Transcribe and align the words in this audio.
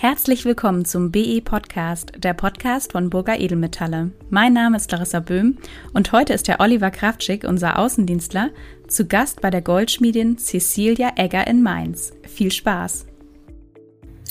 Herzlich 0.00 0.44
willkommen 0.44 0.84
zum 0.84 1.10
BE 1.10 1.40
Podcast, 1.42 2.12
der 2.18 2.32
Podcast 2.32 2.92
von 2.92 3.10
Burger 3.10 3.40
Edelmetalle. 3.40 4.12
Mein 4.30 4.52
Name 4.52 4.76
ist 4.76 4.92
Larissa 4.92 5.18
Böhm 5.18 5.58
und 5.92 6.12
heute 6.12 6.34
ist 6.34 6.46
der 6.46 6.60
Oliver 6.60 6.92
Kraftschick, 6.92 7.42
unser 7.42 7.80
Außendienstler, 7.80 8.50
zu 8.86 9.06
Gast 9.08 9.40
bei 9.40 9.50
der 9.50 9.60
Goldschmiedin 9.60 10.38
Cecilia 10.38 11.10
Egger 11.16 11.48
in 11.48 11.64
Mainz. 11.64 12.12
Viel 12.22 12.52
Spaß! 12.52 13.06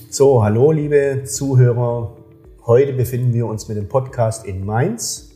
So, 0.10 0.42
hallo 0.42 0.72
liebe 0.72 1.24
Zuhörer. 1.26 2.16
Heute 2.66 2.94
befinden 2.94 3.34
wir 3.34 3.46
uns 3.46 3.68
mit 3.68 3.76
dem 3.76 3.90
Podcast 3.90 4.46
in 4.46 4.66
Mainz. 4.66 5.32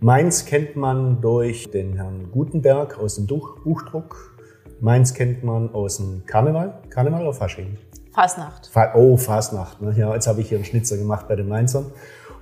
Mainz 0.00 0.46
kennt 0.46 0.74
man 0.74 1.20
durch 1.20 1.70
den 1.70 1.94
Herrn 1.94 2.32
Gutenberg 2.32 2.98
aus 2.98 3.14
dem 3.14 3.28
Buchdruck. 3.28 4.36
Mainz 4.80 5.14
kennt 5.14 5.44
man 5.44 5.72
aus 5.72 5.98
dem 5.98 6.26
Karneval. 6.26 6.82
Karneval 6.90 7.22
oder 7.22 7.34
Fasching? 7.34 7.76
Fasnacht. 8.12 8.70
Oh, 8.94 9.16
Fasnacht. 9.16 9.80
Ne? 9.80 9.94
Ja, 9.96 10.12
jetzt 10.14 10.26
habe 10.26 10.40
ich 10.40 10.48
hier 10.48 10.58
einen 10.58 10.64
Schnitzer 10.64 10.96
gemacht 10.96 11.28
bei 11.28 11.36
den 11.36 11.48
Mainzern. 11.48 11.86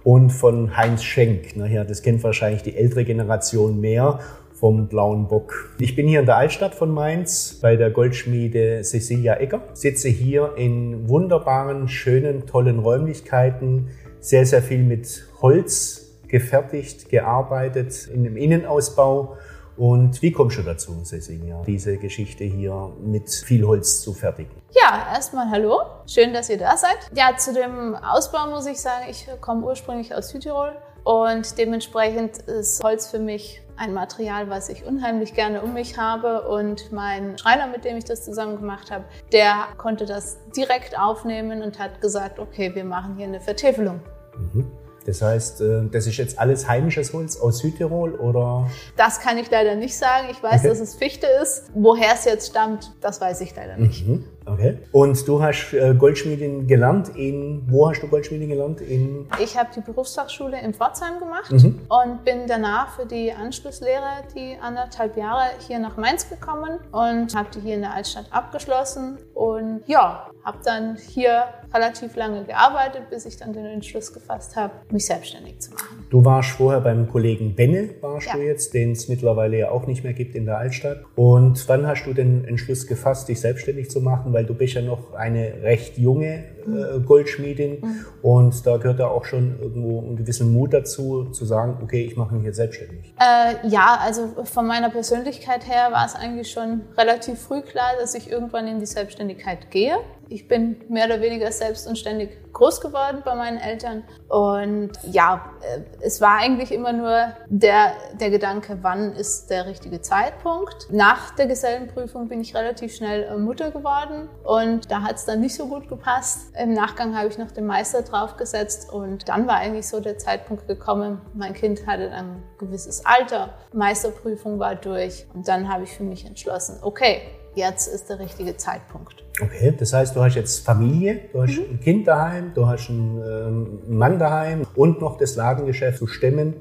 Und 0.05 0.31
von 0.31 0.77
Heinz 0.77 1.03
Schenk. 1.03 1.57
Ne? 1.57 1.71
Ja, 1.73 1.85
das 1.85 2.03
kennt 2.03 2.23
wahrscheinlich 2.23 2.63
die 2.63 2.77
ältere 2.77 3.05
Generation 3.05 3.81
mehr 3.81 4.21
vom 4.59 4.89
Blauen 4.89 5.29
Bock. 5.29 5.71
Ich 5.79 5.95
bin 5.95 6.09
hier 6.09 6.21
in 6.21 6.27
der 6.27 6.37
Altstadt 6.37 6.75
von 6.75 6.91
Mainz 6.91 7.59
bei 7.63 7.77
der 7.77 7.91
Goldschmiede 7.91 8.83
Cecilia 8.83 9.39
Egger. 9.39 9.63
Sitze 9.73 10.09
hier 10.09 10.55
in 10.57 11.09
wunderbaren, 11.09 11.89
schönen, 11.89 12.47
tollen 12.47 12.79
Räumlichkeiten. 12.81 13.89
Sehr, 14.21 14.47
sehr 14.47 14.63
viel 14.63 14.83
mit 14.83 15.29
Holz 15.41 16.09
gefertigt, 16.27 17.09
gearbeitet 17.09 18.09
in 18.13 18.25
dem 18.25 18.37
Innenausbau. 18.37 19.37
Und 19.79 20.21
wie 20.23 20.33
kommst 20.33 20.59
du 20.59 20.63
dazu, 20.63 21.05
Cecilia, 21.05 21.63
diese 21.65 21.99
Geschichte 21.99 22.43
hier 22.43 22.93
mit 23.01 23.31
viel 23.31 23.65
Holz 23.65 24.03
zu 24.03 24.13
fertigen? 24.13 24.51
Ja, 24.73 25.07
erstmal 25.15 25.49
hallo. 25.51 25.83
Schön, 26.07 26.33
dass 26.33 26.51
ihr 26.51 26.59
da 26.59 26.77
seid. 26.77 26.99
Ja, 27.15 27.37
zu 27.37 27.55
dem 27.55 27.95
Ausbau 27.95 28.49
muss 28.51 28.67
ich 28.67 28.81
sagen, 28.81 29.07
ich 29.09 29.29
komme 29.41 29.65
ursprünglich 29.65 30.13
aus 30.13 30.31
Südtirol 30.31 30.73
und 31.05 31.57
dementsprechend 31.59 32.39
ist 32.39 32.83
Holz 32.83 33.07
für 33.07 33.21
mich 33.21 33.63
ein 33.77 33.95
Material, 33.95 34.51
was 34.51 34.69
ich 34.69 34.85
unheimlich 34.85 35.35
gerne 35.35 35.63
um 35.63 35.75
mich 35.75 35.97
habe. 35.97 36.49
Und 36.49 36.91
mein 36.91 37.39
Schreiner, 37.39 37.69
mit 37.69 37.85
dem 37.85 37.97
ich 37.97 38.05
das 38.05 38.25
zusammen 38.25 38.57
gemacht 38.57 38.91
habe, 38.91 39.05
der 39.33 39.69
konnte 39.77 40.07
das 40.07 40.39
direkt 40.57 40.99
aufnehmen 40.99 41.63
und 41.63 41.79
hat 41.79 42.01
gesagt, 42.01 42.41
okay, 42.41 42.75
wir 42.75 42.85
machen 42.85 43.15
hier 43.17 43.27
eine 43.27 43.41
Vertäfelung. 43.41 44.01
Mhm. 44.37 44.67
Das 45.09 45.23
heißt, 45.23 45.63
äh, 45.63 45.89
das 45.91 46.07
ist 46.07 46.19
jetzt 46.19 46.39
alles 46.39 46.69
heimisches 46.69 47.15
Holz 47.15 47.39
aus 47.39 47.61
Südtirol 47.61 48.13
oder? 48.13 48.71
Das 48.99 49.21
kann 49.21 49.39
ich 49.39 49.51
leider 49.51 49.75
nicht 49.75 49.97
sagen. 49.97 50.29
Ich 50.31 50.43
weiß, 50.43 50.61
okay. 50.61 50.69
dass 50.69 50.81
es 50.81 50.97
Fichte 50.97 51.27
ist. 51.43 51.71
Woher 51.73 52.13
es 52.13 52.27
jetzt 52.27 52.51
stammt, 52.51 52.93
das 53.01 53.19
weiß 53.19 53.41
ich 53.41 53.57
leider 53.57 53.79
nicht. 53.79 54.07
Mhm. 54.07 54.27
Okay. 54.49 54.79
Und 54.93 55.27
du 55.29 55.43
hast 55.43 55.73
äh, 55.73 55.95
Goldschmiedin 55.95 56.67
gelernt 56.67 57.11
in, 57.17 57.63
wo 57.69 57.89
hast 57.89 58.03
du 58.03 58.09
Goldschmiedin 58.09 58.49
gelernt? 58.49 58.81
In? 58.81 59.27
Ich 59.43 59.57
habe 59.57 59.71
die 59.75 59.81
Berufsfachschule 59.81 60.61
in 60.61 60.75
Pforzheim 60.75 61.19
gemacht 61.19 61.51
mhm. 61.53 61.81
und 61.89 62.25
bin 62.25 62.47
danach 62.47 62.97
für 62.97 63.07
die 63.07 63.33
Anschlusslehre 63.33 64.25
die 64.35 64.57
anderthalb 64.61 65.17
Jahre 65.17 65.51
hier 65.67 65.79
nach 65.79 65.97
Mainz 65.97 66.29
gekommen 66.29 66.79
und 66.93 67.35
habe 67.35 67.49
die 67.55 67.61
hier 67.61 67.75
in 67.75 67.83
der 67.83 67.95
Altstadt 67.95 68.27
abgeschlossen 68.31 69.19
und 69.35 69.83
ja, 69.87 70.31
habe 70.45 70.59
dann 70.65 70.97
hier 70.97 71.45
relativ 71.75 72.17
lange 72.17 72.45
gearbeitet, 72.45 73.11
bis 73.11 73.27
ich 73.27 73.37
dann 73.37 73.53
den 73.53 73.67
Entschluss 73.67 74.13
gefasst 74.13 74.57
habe, 74.57 74.73
mich 74.91 75.05
selbstständig 75.07 75.61
zu 75.61 75.73
machen. 75.73 76.07
Du 76.11 76.25
warst 76.25 76.51
vorher 76.51 76.81
beim 76.81 77.09
Kollegen 77.09 77.55
Benne, 77.55 77.91
warst 78.01 78.29
ja. 78.29 78.35
du 78.35 78.41
jetzt, 78.41 78.73
den 78.73 78.93
es 78.93 79.09
mittlerweile 79.09 79.59
ja 79.59 79.71
auch 79.71 79.87
nicht 79.87 80.05
mehr 80.05 80.15
gibt 80.15 80.35
in 80.35 80.47
der 80.47 80.57
Altstadt. 80.57 81.05
Und 81.17 81.69
wann 81.69 81.87
hast 81.87 82.07
du 82.07 82.15
den 82.15 82.47
Entschluss 82.47 82.87
gefasst, 82.87 83.29
dich 83.29 83.41
selbstständig 83.41 83.91
zu 83.91 84.01
machen? 84.01 84.33
Weil 84.39 84.45
du 84.45 84.55
bist 84.55 84.75
ja 84.75 84.83
noch 84.83 85.15
eine 85.15 85.65
recht 85.65 85.99
junge 85.99 86.45
äh, 86.65 87.01
Goldschmiedin 87.05 87.81
mhm. 87.81 88.07
und 88.23 88.65
da 88.65 88.77
gehört 88.77 89.01
ja 89.01 89.09
auch 89.09 89.25
schon 89.25 89.59
irgendwo 89.61 89.99
einen 89.99 90.17
gewissen 90.17 90.53
Mut 90.53 90.73
dazu, 90.73 91.25
zu 91.33 91.45
sagen, 91.45 91.79
okay, 91.83 92.05
ich 92.05 92.17
mache 92.17 92.37
mich 92.37 92.45
jetzt 92.45 92.55
selbstständig. 92.55 93.13
Äh, 93.19 93.67
ja, 93.67 93.99
also 94.01 94.29
von 94.45 94.69
meiner 94.69 94.91
Persönlichkeit 94.91 95.67
her 95.67 95.89
war 95.91 96.07
es 96.07 96.15
eigentlich 96.15 96.53
schon 96.53 96.83
relativ 96.97 97.41
früh 97.41 97.63
klar, 97.63 97.95
dass 97.99 98.15
ich 98.15 98.31
irgendwann 98.31 98.69
in 98.69 98.79
die 98.79 98.87
Selbstständigkeit 98.87 99.73
gehe. 99.73 99.97
Ich 100.29 100.47
bin 100.47 100.77
mehr 100.89 101.07
oder 101.07 101.21
weniger 101.21 101.51
selbst 101.51 101.89
und 101.89 101.99
ständig 101.99 102.39
groß 102.59 102.81
geworden 102.81 103.23
bei 103.25 103.35
meinen 103.35 103.59
Eltern. 103.59 104.05
Und 104.29 104.93
ja, 105.11 105.53
äh, 105.63 105.81
es 106.01 106.21
war 106.21 106.39
eigentlich 106.39 106.73
immer 106.73 106.93
nur 106.93 107.33
der, 107.47 107.93
der 108.21 108.31
Gedanke, 108.31 108.79
wann 108.83 109.13
ist 109.13 109.49
der 109.49 109.67
richtige 109.67 110.01
Zeitpunkt. 110.01 110.89
Nach 110.91 111.35
der 111.37 111.47
Gesellenprüfung 111.47 112.29
bin 112.29 112.41
ich 112.41 112.55
relativ 112.55 112.95
schnell 112.95 113.23
äh, 113.23 113.37
Mutter 113.37 113.71
geworden 113.71 114.29
und 114.45 114.91
da 114.91 115.03
hat 115.03 115.17
es 115.17 115.25
dann 115.25 115.41
nicht 115.41 115.55
so 115.55 115.69
gut 115.69 115.89
gepasst. 115.89 116.55
Im 116.57 116.75
Nachgang 116.75 117.17
habe 117.17 117.29
ich 117.29 117.39
noch 117.39 117.51
den 117.51 117.67
Meister 117.67 118.03
draufgesetzt 118.03 118.93
und 118.93 119.29
dann 119.29 119.47
war 119.47 119.57
eigentlich 119.57 119.89
so 119.89 120.01
der 120.01 120.19
Zeitpunkt 120.19 120.67
gekommen. 120.67 121.21
Mein 121.35 121.55
Kind 121.55 121.87
hatte 121.87 122.11
dann 122.11 122.19
ein 122.19 122.43
gewisses 122.59 123.07
Alter, 123.07 123.55
Meisterprüfung 123.73 124.59
war 124.59 124.75
durch 124.75 125.27
und 125.33 125.47
dann 125.47 125.73
habe 125.73 125.85
ich 125.85 125.91
für 125.97 126.03
mich 126.03 126.27
entschlossen, 126.27 126.79
okay, 126.83 127.23
jetzt 127.59 127.89
ist 127.89 128.09
der 128.09 128.19
richtige 128.19 128.57
Zeitpunkt. 128.57 129.25
Okay, 129.41 129.75
das 129.79 129.93
heißt, 129.93 130.17
du 130.17 130.23
hast 130.23 130.35
jetzt 130.35 130.65
Familie, 130.65 131.21
du 131.33 131.43
hast 131.43 131.59
mhm. 131.59 131.65
ein 131.73 131.81
Kind 131.81 132.09
daheim, 132.09 132.53
du 132.55 132.67
hast 132.67 132.89
einen, 132.89 133.23
ähm, 133.29 133.79
Mann 133.89 134.19
daheim 134.19 134.63
und 134.75 135.01
noch 135.01 135.19
das 135.19 135.37
Ladengeschäft 135.37 135.99
zu 135.99 136.07
stemmen. 136.07 136.55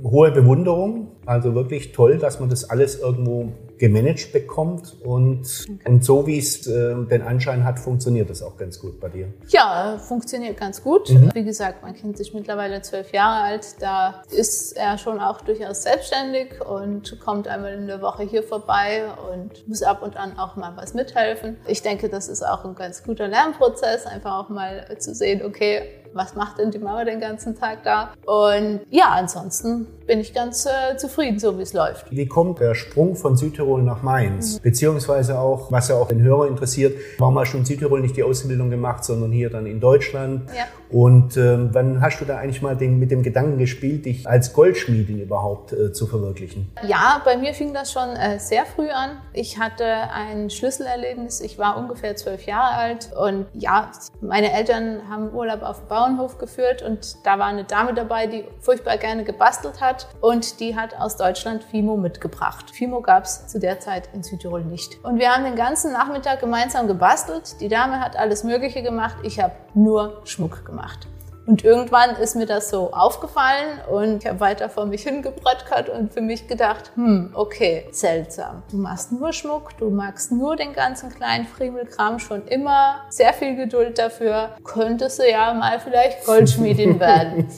Mhm. 0.00 0.10
Hohe 0.10 0.30
Bewunderung, 0.30 1.08
also 1.26 1.54
wirklich 1.54 1.92
toll, 1.92 2.18
dass 2.18 2.40
man 2.40 2.48
das 2.48 2.68
alles 2.68 3.00
irgendwo 3.00 3.52
gemanagt 3.82 4.32
bekommt 4.32 4.94
und, 5.02 5.40
okay. 5.40 5.78
und 5.86 6.04
so 6.04 6.24
wie 6.24 6.38
es 6.38 6.68
äh, 6.68 6.94
den 7.10 7.22
Anschein 7.22 7.64
hat, 7.64 7.80
funktioniert 7.80 8.30
das 8.30 8.40
auch 8.40 8.56
ganz 8.56 8.78
gut 8.78 9.00
bei 9.00 9.08
dir. 9.08 9.26
Ja, 9.48 9.98
funktioniert 9.98 10.56
ganz 10.56 10.84
gut. 10.84 11.10
Mhm. 11.10 11.30
Wie 11.34 11.42
gesagt, 11.42 11.82
mein 11.82 11.94
Kind 11.94 12.20
ist 12.20 12.32
mittlerweile 12.32 12.80
zwölf 12.82 13.12
Jahre 13.12 13.42
alt, 13.42 13.66
da 13.80 14.22
ist 14.30 14.76
er 14.76 14.98
schon 14.98 15.18
auch 15.18 15.40
durchaus 15.40 15.82
selbstständig 15.82 16.64
und 16.64 17.18
kommt 17.18 17.48
einmal 17.48 17.74
in 17.74 17.88
der 17.88 18.00
Woche 18.00 18.22
hier 18.22 18.44
vorbei 18.44 19.02
und 19.32 19.66
muss 19.66 19.82
ab 19.82 20.00
und 20.02 20.16
an 20.16 20.38
auch 20.38 20.54
mal 20.54 20.74
was 20.76 20.94
mithelfen. 20.94 21.56
Ich 21.66 21.82
denke, 21.82 22.08
das 22.08 22.28
ist 22.28 22.44
auch 22.44 22.64
ein 22.64 22.76
ganz 22.76 23.02
guter 23.02 23.26
Lernprozess, 23.26 24.06
einfach 24.06 24.44
auch 24.44 24.48
mal 24.48 24.96
zu 25.00 25.12
sehen, 25.12 25.42
okay, 25.44 26.01
was 26.14 26.34
macht 26.34 26.58
denn 26.58 26.70
die 26.70 26.78
Mama 26.78 27.04
den 27.04 27.20
ganzen 27.20 27.58
Tag 27.58 27.82
da? 27.84 28.12
Und 28.26 28.80
ja, 28.90 29.10
ansonsten 29.10 29.86
bin 30.06 30.20
ich 30.20 30.34
ganz 30.34 30.66
äh, 30.66 30.96
zufrieden, 30.96 31.38
so 31.38 31.58
wie 31.58 31.62
es 31.62 31.72
läuft. 31.72 32.10
Wie 32.10 32.26
kommt 32.26 32.60
der 32.60 32.74
Sprung 32.74 33.16
von 33.16 33.36
Südtirol 33.36 33.82
nach 33.82 34.02
Mainz? 34.02 34.58
Mhm. 34.58 34.62
Beziehungsweise 34.62 35.38
auch, 35.38 35.70
was 35.70 35.88
ja 35.88 35.96
auch 35.96 36.08
den 36.08 36.22
Hörer 36.22 36.48
interessiert, 36.48 36.96
warum 37.18 37.38
hast 37.38 37.52
du 37.52 37.58
in 37.58 37.64
Südtirol 37.64 38.00
nicht 38.00 38.16
die 38.16 38.22
Ausbildung 38.22 38.70
gemacht, 38.70 39.04
sondern 39.04 39.32
hier 39.32 39.50
dann 39.50 39.66
in 39.66 39.80
Deutschland? 39.80 40.50
Ja. 40.56 40.64
Und 40.92 41.38
ähm, 41.38 41.70
wann 41.72 42.02
hast 42.02 42.20
du 42.20 42.26
da 42.26 42.36
eigentlich 42.36 42.60
mal 42.60 42.76
den, 42.76 42.98
mit 42.98 43.10
dem 43.10 43.22
Gedanken 43.22 43.56
gespielt, 43.58 44.04
dich 44.04 44.28
als 44.28 44.52
Goldschmiedin 44.52 45.20
überhaupt 45.20 45.72
äh, 45.72 45.92
zu 45.92 46.06
verwirklichen? 46.06 46.70
Ja, 46.86 47.22
bei 47.24 47.38
mir 47.38 47.54
fing 47.54 47.72
das 47.72 47.92
schon 47.92 48.10
äh, 48.10 48.38
sehr 48.38 48.66
früh 48.66 48.90
an. 48.90 49.12
Ich 49.32 49.58
hatte 49.58 49.86
ein 49.86 50.50
Schlüsselerlebnis. 50.50 51.40
Ich 51.40 51.58
war 51.58 51.78
ungefähr 51.78 52.14
zwölf 52.16 52.44
Jahre 52.44 52.74
alt 52.74 53.10
und 53.18 53.46
ja, 53.54 53.90
meine 54.20 54.52
Eltern 54.52 55.08
haben 55.08 55.32
Urlaub 55.32 55.62
auf 55.62 55.78
dem 55.78 55.88
Bauernhof 56.02 56.38
geführt 56.38 56.82
und 56.82 57.24
da 57.24 57.38
war 57.38 57.46
eine 57.46 57.64
Dame 57.64 57.94
dabei, 57.94 58.26
die 58.26 58.44
furchtbar 58.60 58.96
gerne 58.96 59.24
gebastelt 59.24 59.80
hat 59.80 60.08
und 60.20 60.58
die 60.58 60.74
hat 60.74 60.98
aus 60.98 61.16
Deutschland 61.16 61.62
Fimo 61.62 61.96
mitgebracht. 61.96 62.70
Fimo 62.72 63.00
gab 63.00 63.24
es 63.24 63.46
zu 63.46 63.60
der 63.60 63.78
Zeit 63.78 64.08
in 64.12 64.22
Südtirol 64.22 64.64
nicht. 64.64 65.02
Und 65.04 65.18
wir 65.18 65.30
haben 65.30 65.44
den 65.44 65.56
ganzen 65.56 65.92
Nachmittag 65.92 66.40
gemeinsam 66.40 66.88
gebastelt. 66.88 67.60
Die 67.60 67.68
Dame 67.68 68.00
hat 68.00 68.16
alles 68.16 68.42
Mögliche 68.42 68.82
gemacht. 68.82 69.16
Ich 69.22 69.38
habe 69.38 69.52
nur 69.74 70.20
Schmuck 70.24 70.64
gemacht 70.64 70.72
gemacht. 70.72 71.06
Und 71.44 71.64
irgendwann 71.64 72.16
ist 72.16 72.36
mir 72.36 72.46
das 72.46 72.70
so 72.70 72.92
aufgefallen 72.92 73.80
und 73.90 74.22
ich 74.22 74.28
habe 74.28 74.38
weiter 74.38 74.68
vor 74.68 74.86
mich 74.86 75.02
hingebröckert 75.02 75.88
und 75.88 76.12
für 76.12 76.20
mich 76.20 76.46
gedacht, 76.46 76.92
hm, 76.94 77.30
okay, 77.34 77.88
seltsam. 77.90 78.62
Du 78.70 78.76
machst 78.76 79.10
nur 79.10 79.32
Schmuck, 79.32 79.76
du 79.78 79.90
magst 79.90 80.30
nur 80.30 80.54
den 80.54 80.72
ganzen 80.72 81.10
kleinen 81.10 81.46
Friemelkram 81.46 82.20
schon 82.20 82.46
immer, 82.46 83.00
sehr 83.10 83.32
viel 83.32 83.56
Geduld 83.56 83.98
dafür, 83.98 84.50
könntest 84.62 85.18
du 85.18 85.28
ja 85.28 85.52
mal 85.52 85.80
vielleicht 85.80 86.24
Goldschmiedin 86.24 87.00
werden. 87.00 87.48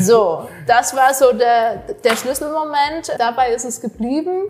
so, 0.00 0.48
das 0.66 0.94
war 0.94 1.12
so 1.12 1.32
der, 1.32 1.76
der 2.04 2.16
Schlüsselmoment. 2.16 3.12
Dabei 3.18 3.52
ist 3.52 3.64
es 3.64 3.80
geblieben. 3.80 4.42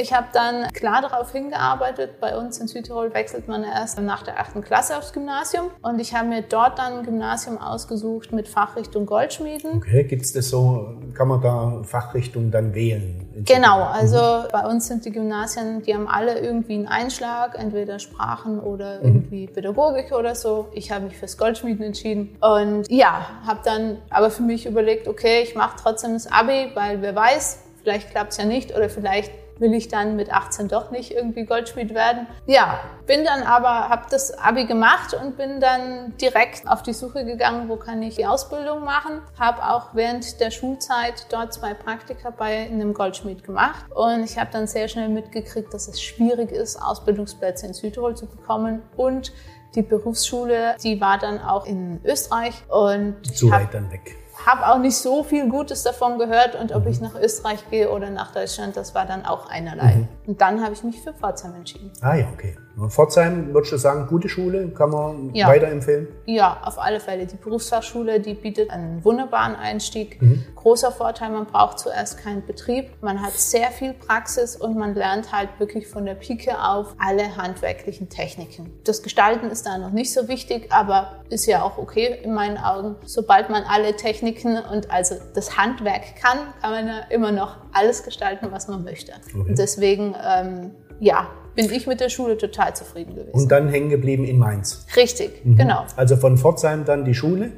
Ich 0.00 0.14
habe 0.14 0.28
dann 0.32 0.72
klar 0.72 1.02
darauf 1.02 1.30
hingearbeitet. 1.32 2.20
Bei 2.20 2.34
uns 2.34 2.58
in 2.58 2.68
Südtirol 2.68 3.12
wechselt 3.12 3.48
man 3.48 3.64
erst 3.64 4.00
nach 4.00 4.22
der 4.22 4.40
achten 4.40 4.62
Klasse 4.62 4.96
aufs 4.96 5.12
Gymnasium. 5.12 5.66
Und 5.82 5.98
ich 5.98 6.14
habe 6.14 6.26
mir 6.26 6.40
dort 6.40 6.78
dann 6.78 7.00
ein 7.00 7.04
Gymnasium 7.04 7.58
ausgesucht 7.58 8.32
mit 8.32 8.48
Fachrichtung 8.48 9.04
Goldschmieden. 9.04 9.76
Okay, 9.76 10.04
gibt 10.04 10.22
es 10.22 10.32
das 10.32 10.48
so, 10.48 10.94
kann 11.12 11.28
man 11.28 11.42
da 11.42 11.82
Fachrichtung 11.84 12.50
dann 12.50 12.74
wählen? 12.74 13.28
Genau, 13.44 13.82
also 13.82 14.16
mhm. 14.16 14.48
bei 14.50 14.66
uns 14.66 14.88
sind 14.88 15.04
die 15.04 15.12
Gymnasien, 15.12 15.82
die 15.82 15.94
haben 15.94 16.08
alle 16.08 16.38
irgendwie 16.38 16.74
einen 16.74 16.88
Einschlag, 16.88 17.58
entweder 17.58 17.98
Sprachen 17.98 18.58
oder 18.58 19.00
mhm. 19.00 19.04
irgendwie 19.04 19.46
Pädagogik 19.48 20.12
oder 20.12 20.34
so. 20.34 20.68
Ich 20.72 20.90
habe 20.90 21.04
mich 21.06 21.18
fürs 21.18 21.36
Goldschmieden 21.36 21.84
entschieden 21.84 22.36
und 22.40 22.90
ja, 22.90 23.26
habe 23.46 23.60
dann 23.64 23.98
aber 24.08 24.30
für 24.30 24.42
mich 24.42 24.64
überlegt, 24.64 25.08
okay, 25.08 25.42
ich 25.42 25.54
mache 25.54 25.76
trotzdem 25.82 26.14
das 26.14 26.26
Abi, 26.26 26.70
weil 26.74 27.02
wer 27.02 27.14
weiß, 27.14 27.58
vielleicht 27.82 28.10
klappt 28.10 28.32
es 28.32 28.38
ja 28.38 28.44
nicht 28.46 28.74
oder 28.74 28.88
vielleicht 28.88 29.30
will 29.60 29.74
ich 29.74 29.88
dann 29.88 30.16
mit 30.16 30.32
18 30.32 30.68
doch 30.68 30.90
nicht 30.90 31.12
irgendwie 31.12 31.44
Goldschmied 31.44 31.94
werden. 31.94 32.26
Ja, 32.46 32.80
bin 33.06 33.24
dann 33.24 33.42
aber, 33.42 33.88
habe 33.88 34.06
das 34.10 34.36
Abi 34.36 34.64
gemacht 34.64 35.14
und 35.14 35.36
bin 35.36 35.60
dann 35.60 36.16
direkt 36.16 36.66
auf 36.66 36.82
die 36.82 36.92
Suche 36.92 37.24
gegangen, 37.24 37.68
wo 37.68 37.76
kann 37.76 38.02
ich 38.02 38.16
die 38.16 38.26
Ausbildung 38.26 38.84
machen. 38.84 39.20
Habe 39.38 39.64
auch 39.64 39.94
während 39.94 40.40
der 40.40 40.50
Schulzeit 40.50 41.26
dort 41.30 41.52
zwei 41.52 41.74
Praktika 41.74 42.30
bei 42.30 42.66
einem 42.66 42.94
Goldschmied 42.94 43.44
gemacht 43.44 43.84
und 43.94 44.24
ich 44.24 44.38
habe 44.38 44.50
dann 44.52 44.66
sehr 44.66 44.88
schnell 44.88 45.08
mitgekriegt, 45.08 45.72
dass 45.72 45.88
es 45.88 46.02
schwierig 46.02 46.50
ist, 46.50 46.80
Ausbildungsplätze 46.80 47.66
in 47.66 47.74
Südtirol 47.74 48.16
zu 48.16 48.26
bekommen 48.26 48.82
und 48.96 49.32
die 49.74 49.82
Berufsschule, 49.82 50.76
die 50.82 51.00
war 51.00 51.18
dann 51.18 51.40
auch 51.40 51.64
in 51.66 52.00
Österreich 52.04 52.54
und 52.68 53.24
zu 53.36 53.50
weit 53.50 53.72
dann 53.72 53.90
weg 53.92 54.16
habe 54.46 54.66
auch 54.66 54.78
nicht 54.78 54.96
so 54.96 55.22
viel 55.22 55.48
Gutes 55.48 55.82
davon 55.82 56.18
gehört 56.18 56.54
und 56.54 56.72
ob 56.72 56.84
mhm. 56.84 56.90
ich 56.90 57.00
nach 57.00 57.14
Österreich 57.14 57.68
gehe 57.70 57.90
oder 57.90 58.10
nach 58.10 58.32
Deutschland, 58.32 58.76
das 58.76 58.94
war 58.94 59.06
dann 59.06 59.24
auch 59.24 59.48
einerlei. 59.48 59.96
Mhm. 59.96 60.08
Und 60.26 60.40
dann 60.40 60.62
habe 60.62 60.72
ich 60.72 60.82
mich 60.82 61.00
für 61.00 61.12
Pforzheim 61.12 61.54
entschieden. 61.54 61.90
Ah 62.00 62.14
ja, 62.14 62.26
okay. 62.32 62.56
Pforzheim, 62.88 63.52
würdest 63.52 63.72
du 63.72 63.76
sagen, 63.76 64.06
gute 64.06 64.28
Schule, 64.28 64.68
kann 64.68 64.90
man 64.90 65.34
ja. 65.34 65.48
weiterempfehlen? 65.48 66.08
Ja, 66.26 66.60
auf 66.64 66.78
alle 66.78 67.00
Fälle. 67.00 67.26
Die 67.26 67.36
Berufsfachschule, 67.36 68.20
die 68.20 68.34
bietet 68.34 68.70
einen 68.70 69.04
wunderbaren 69.04 69.54
Einstieg. 69.56 70.20
Mhm. 70.22 70.44
Großer 70.54 70.92
Vorteil, 70.92 71.30
man 71.30 71.46
braucht 71.46 71.78
zuerst 71.78 72.18
keinen 72.18 72.46
Betrieb. 72.46 72.90
Man 73.00 73.20
hat 73.20 73.32
sehr 73.32 73.70
viel 73.70 73.92
Praxis 73.92 74.56
und 74.56 74.76
man 74.76 74.94
lernt 74.94 75.32
halt 75.32 75.48
wirklich 75.58 75.88
von 75.88 76.06
der 76.06 76.14
Pike 76.14 76.56
auf 76.62 76.94
alle 76.98 77.36
handwerklichen 77.36 78.08
Techniken. 78.08 78.70
Das 78.84 79.02
Gestalten 79.02 79.50
ist 79.50 79.66
da 79.66 79.78
noch 79.78 79.90
nicht 79.90 80.12
so 80.12 80.28
wichtig, 80.28 80.72
aber 80.72 81.24
ist 81.28 81.46
ja 81.46 81.62
auch 81.62 81.78
okay 81.78 82.18
in 82.22 82.32
meinen 82.32 82.58
Augen. 82.58 82.96
Sobald 83.04 83.50
man 83.50 83.64
alle 83.64 83.96
Techniken 83.96 84.58
und 84.58 84.90
also 84.90 85.16
das 85.34 85.56
Handwerk 85.56 86.16
kann, 86.20 86.38
kann 86.60 86.70
man 86.70 86.86
ja 86.86 87.00
immer 87.10 87.32
noch 87.32 87.56
alles 87.72 88.02
gestalten, 88.02 88.48
was 88.50 88.68
man 88.68 88.84
möchte. 88.84 89.12
Okay. 89.28 89.48
Und 89.48 89.58
deswegen, 89.58 90.14
ähm, 90.24 90.70
ja, 90.98 91.28
bin 91.54 91.70
ich 91.72 91.86
mit 91.86 92.00
der 92.00 92.08
Schule 92.08 92.36
total 92.36 92.74
zufrieden 92.74 93.14
gewesen. 93.14 93.32
Und 93.32 93.50
dann 93.50 93.68
hängen 93.68 93.90
geblieben 93.90 94.24
in 94.24 94.38
Mainz. 94.38 94.86
Richtig, 94.96 95.44
mhm. 95.44 95.56
genau. 95.56 95.84
Also 95.96 96.16
von 96.16 96.38
Pforzheim 96.38 96.84
dann 96.84 97.04
die 97.04 97.14
Schule 97.14 97.52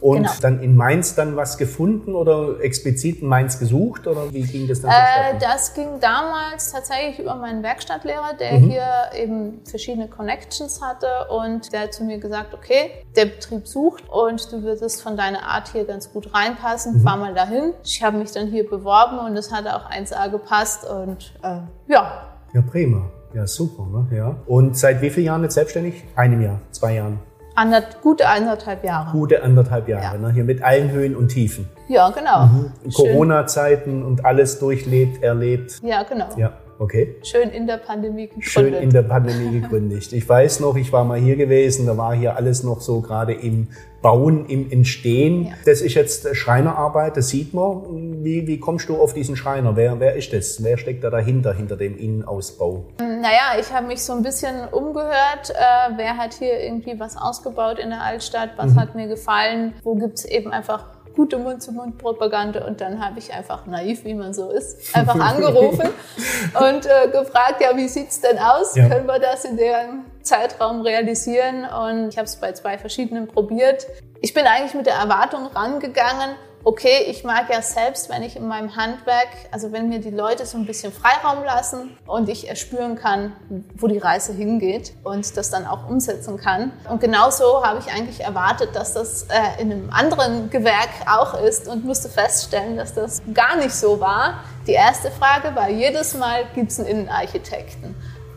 und 0.00 0.18
genau. 0.18 0.32
dann 0.42 0.60
in 0.60 0.76
Mainz 0.76 1.14
dann 1.14 1.36
was 1.36 1.56
gefunden 1.56 2.14
oder 2.14 2.60
explizit 2.60 3.22
in 3.22 3.28
Mainz 3.28 3.58
gesucht 3.58 4.06
oder 4.06 4.32
wie 4.32 4.42
ging 4.42 4.68
das 4.68 4.82
dann 4.82 4.90
äh, 4.90 5.38
Das 5.40 5.74
ging 5.74 6.00
damals 6.00 6.72
tatsächlich 6.72 7.18
über 7.18 7.34
meinen 7.34 7.62
Werkstattlehrer, 7.62 8.34
der 8.38 8.54
mhm. 8.54 8.70
hier 8.70 8.86
eben 9.16 9.60
verschiedene 9.64 10.08
Connections 10.08 10.82
hatte 10.82 11.06
und 11.30 11.72
der 11.72 11.82
hat 11.82 11.94
zu 11.94 12.04
mir 12.04 12.18
gesagt, 12.18 12.52
okay, 12.52 12.90
der 13.16 13.26
Betrieb 13.26 13.66
sucht 13.66 14.04
und 14.08 14.52
du 14.52 14.62
würdest 14.62 15.02
von 15.02 15.16
deiner 15.16 15.42
Art 15.42 15.72
hier 15.72 15.84
ganz 15.84 16.12
gut 16.12 16.32
reinpassen, 16.34 16.98
mhm. 16.98 17.00
fahr 17.00 17.16
mal 17.16 17.34
dahin. 17.34 17.72
Ich 17.82 18.02
habe 18.02 18.18
mich 18.18 18.32
dann 18.32 18.48
hier 18.48 18.68
beworben 18.68 19.18
und 19.18 19.36
es 19.36 19.50
hat 19.50 19.66
auch 19.66 19.90
1A 19.90 20.30
gepasst 20.30 20.86
und 20.88 21.32
äh, 21.42 21.60
ja. 21.88 22.32
Ja, 22.52 22.62
prima. 22.62 23.10
Ja, 23.36 23.46
super, 23.46 23.86
ne? 23.92 24.16
Ja. 24.16 24.36
Und 24.46 24.78
seit 24.78 25.02
wie 25.02 25.10
vielen 25.10 25.26
Jahren 25.26 25.42
jetzt 25.42 25.56
selbstständig? 25.56 26.04
Einem 26.14 26.40
Jahr, 26.40 26.58
zwei 26.70 26.94
Jahren? 26.94 27.18
Ander, 27.54 27.82
gute 28.02 28.26
anderthalb 28.26 28.82
Jahre. 28.82 29.12
Gute 29.12 29.42
anderthalb 29.42 29.88
Jahre, 29.88 30.16
ja. 30.16 30.18
ne? 30.18 30.32
hier 30.32 30.44
mit 30.44 30.62
allen 30.62 30.90
Höhen 30.90 31.14
und 31.14 31.28
Tiefen. 31.28 31.68
Ja, 31.86 32.08
genau. 32.08 32.46
Mhm. 32.46 32.72
Corona-Zeiten 32.94 34.02
und 34.02 34.24
alles 34.24 34.58
durchlebt, 34.58 35.22
erlebt. 35.22 35.80
Ja, 35.82 36.02
genau. 36.04 36.28
Ja. 36.38 36.52
Okay. 36.78 37.16
Schön 37.22 37.50
in 37.50 37.66
der 37.66 37.78
Pandemie 37.78 38.26
gegründet. 38.26 38.50
Schön 38.50 38.74
in 38.74 38.90
der 38.90 39.02
Pandemie 39.02 39.60
gegründet. 39.60 40.12
Ich 40.12 40.28
weiß 40.28 40.60
noch, 40.60 40.76
ich 40.76 40.92
war 40.92 41.04
mal 41.04 41.18
hier 41.18 41.36
gewesen, 41.36 41.86
da 41.86 41.96
war 41.96 42.14
hier 42.14 42.36
alles 42.36 42.62
noch 42.62 42.80
so 42.80 43.00
gerade 43.00 43.32
im 43.32 43.68
Bauen, 44.02 44.46
im 44.46 44.70
Entstehen. 44.70 45.46
Ja. 45.46 45.54
Das 45.64 45.80
ist 45.80 45.94
jetzt 45.94 46.36
Schreinerarbeit, 46.36 47.16
das 47.16 47.28
sieht 47.28 47.54
man. 47.54 48.22
Wie, 48.22 48.46
wie 48.46 48.60
kommst 48.60 48.88
du 48.88 48.96
auf 48.96 49.14
diesen 49.14 49.36
Schreiner? 49.36 49.74
Wer, 49.74 49.98
wer 50.00 50.14
ist 50.14 50.32
das? 50.32 50.62
Wer 50.62 50.76
steckt 50.76 51.02
da 51.02 51.10
dahinter, 51.10 51.54
hinter 51.54 51.76
dem 51.76 51.96
Innenausbau? 51.96 52.84
Naja, 52.98 53.58
ich 53.58 53.72
habe 53.72 53.86
mich 53.86 54.02
so 54.02 54.12
ein 54.12 54.22
bisschen 54.22 54.68
umgehört. 54.68 55.50
Äh, 55.50 55.96
wer 55.96 56.16
hat 56.18 56.34
hier 56.34 56.60
irgendwie 56.60 57.00
was 57.00 57.16
ausgebaut 57.16 57.78
in 57.78 57.90
der 57.90 58.02
Altstadt? 58.02 58.50
Was 58.56 58.74
mhm. 58.74 58.80
hat 58.80 58.94
mir 58.94 59.08
gefallen? 59.08 59.72
Wo 59.82 59.94
gibt's 59.94 60.24
eben 60.24 60.52
einfach 60.52 60.95
gute 61.16 61.38
Mund-zu-Mund-Propaganda 61.38 62.66
und 62.66 62.80
dann 62.80 63.04
habe 63.04 63.18
ich 63.18 63.32
einfach 63.32 63.66
naiv, 63.66 64.04
wie 64.04 64.14
man 64.14 64.34
so 64.34 64.50
ist, 64.50 64.94
einfach 64.94 65.18
angerufen 65.18 65.88
und 66.60 66.86
äh, 66.86 67.08
gefragt, 67.08 67.60
ja, 67.60 67.76
wie 67.76 67.88
sieht's 67.88 68.20
denn 68.20 68.38
aus? 68.38 68.76
Ja. 68.76 68.88
Können 68.88 69.06
wir 69.06 69.18
das 69.18 69.44
in 69.44 69.56
dem 69.56 70.04
Zeitraum 70.22 70.82
realisieren? 70.82 71.64
Und 71.64 72.08
ich 72.10 72.18
habe 72.18 72.26
es 72.26 72.36
bei 72.36 72.52
zwei 72.52 72.78
verschiedenen 72.78 73.26
probiert. 73.26 73.86
Ich 74.20 74.34
bin 74.34 74.46
eigentlich 74.46 74.74
mit 74.74 74.86
der 74.86 74.94
Erwartung 74.94 75.46
rangegangen, 75.46 76.36
okay, 76.66 77.04
ich 77.06 77.22
mag 77.22 77.48
ja 77.48 77.62
selbst, 77.62 78.10
wenn 78.10 78.24
ich 78.24 78.34
in 78.34 78.48
meinem 78.48 78.74
Handwerk, 78.74 79.28
also 79.52 79.70
wenn 79.70 79.88
mir 79.88 80.00
die 80.00 80.10
Leute 80.10 80.44
so 80.46 80.58
ein 80.58 80.66
bisschen 80.66 80.92
Freiraum 80.92 81.44
lassen 81.44 81.96
und 82.08 82.28
ich 82.28 82.48
erspüren 82.48 82.96
kann, 82.96 83.32
wo 83.76 83.86
die 83.86 83.98
Reise 83.98 84.32
hingeht 84.32 84.92
und 85.04 85.36
das 85.36 85.50
dann 85.50 85.64
auch 85.64 85.88
umsetzen 85.88 86.38
kann. 86.38 86.72
Und 86.90 87.00
genauso 87.00 87.64
habe 87.64 87.78
ich 87.78 87.92
eigentlich 87.94 88.18
erwartet, 88.18 88.74
dass 88.74 88.94
das 88.94 89.28
äh, 89.28 89.62
in 89.62 89.70
einem 89.70 89.90
anderen 89.90 90.50
Gewerk 90.50 90.90
auch 91.08 91.40
ist 91.40 91.68
und 91.68 91.84
musste 91.84 92.08
feststellen, 92.08 92.76
dass 92.76 92.94
das 92.94 93.22
gar 93.32 93.54
nicht 93.54 93.72
so 93.72 94.00
war. 94.00 94.40
Die 94.66 94.72
erste 94.72 95.12
Frage 95.12 95.54
war 95.54 95.70
jedes 95.70 96.14
Mal, 96.14 96.46
gibt 96.56 96.72
es 96.72 96.80
einen 96.80 96.88
Innenarchitekten? 96.88 97.94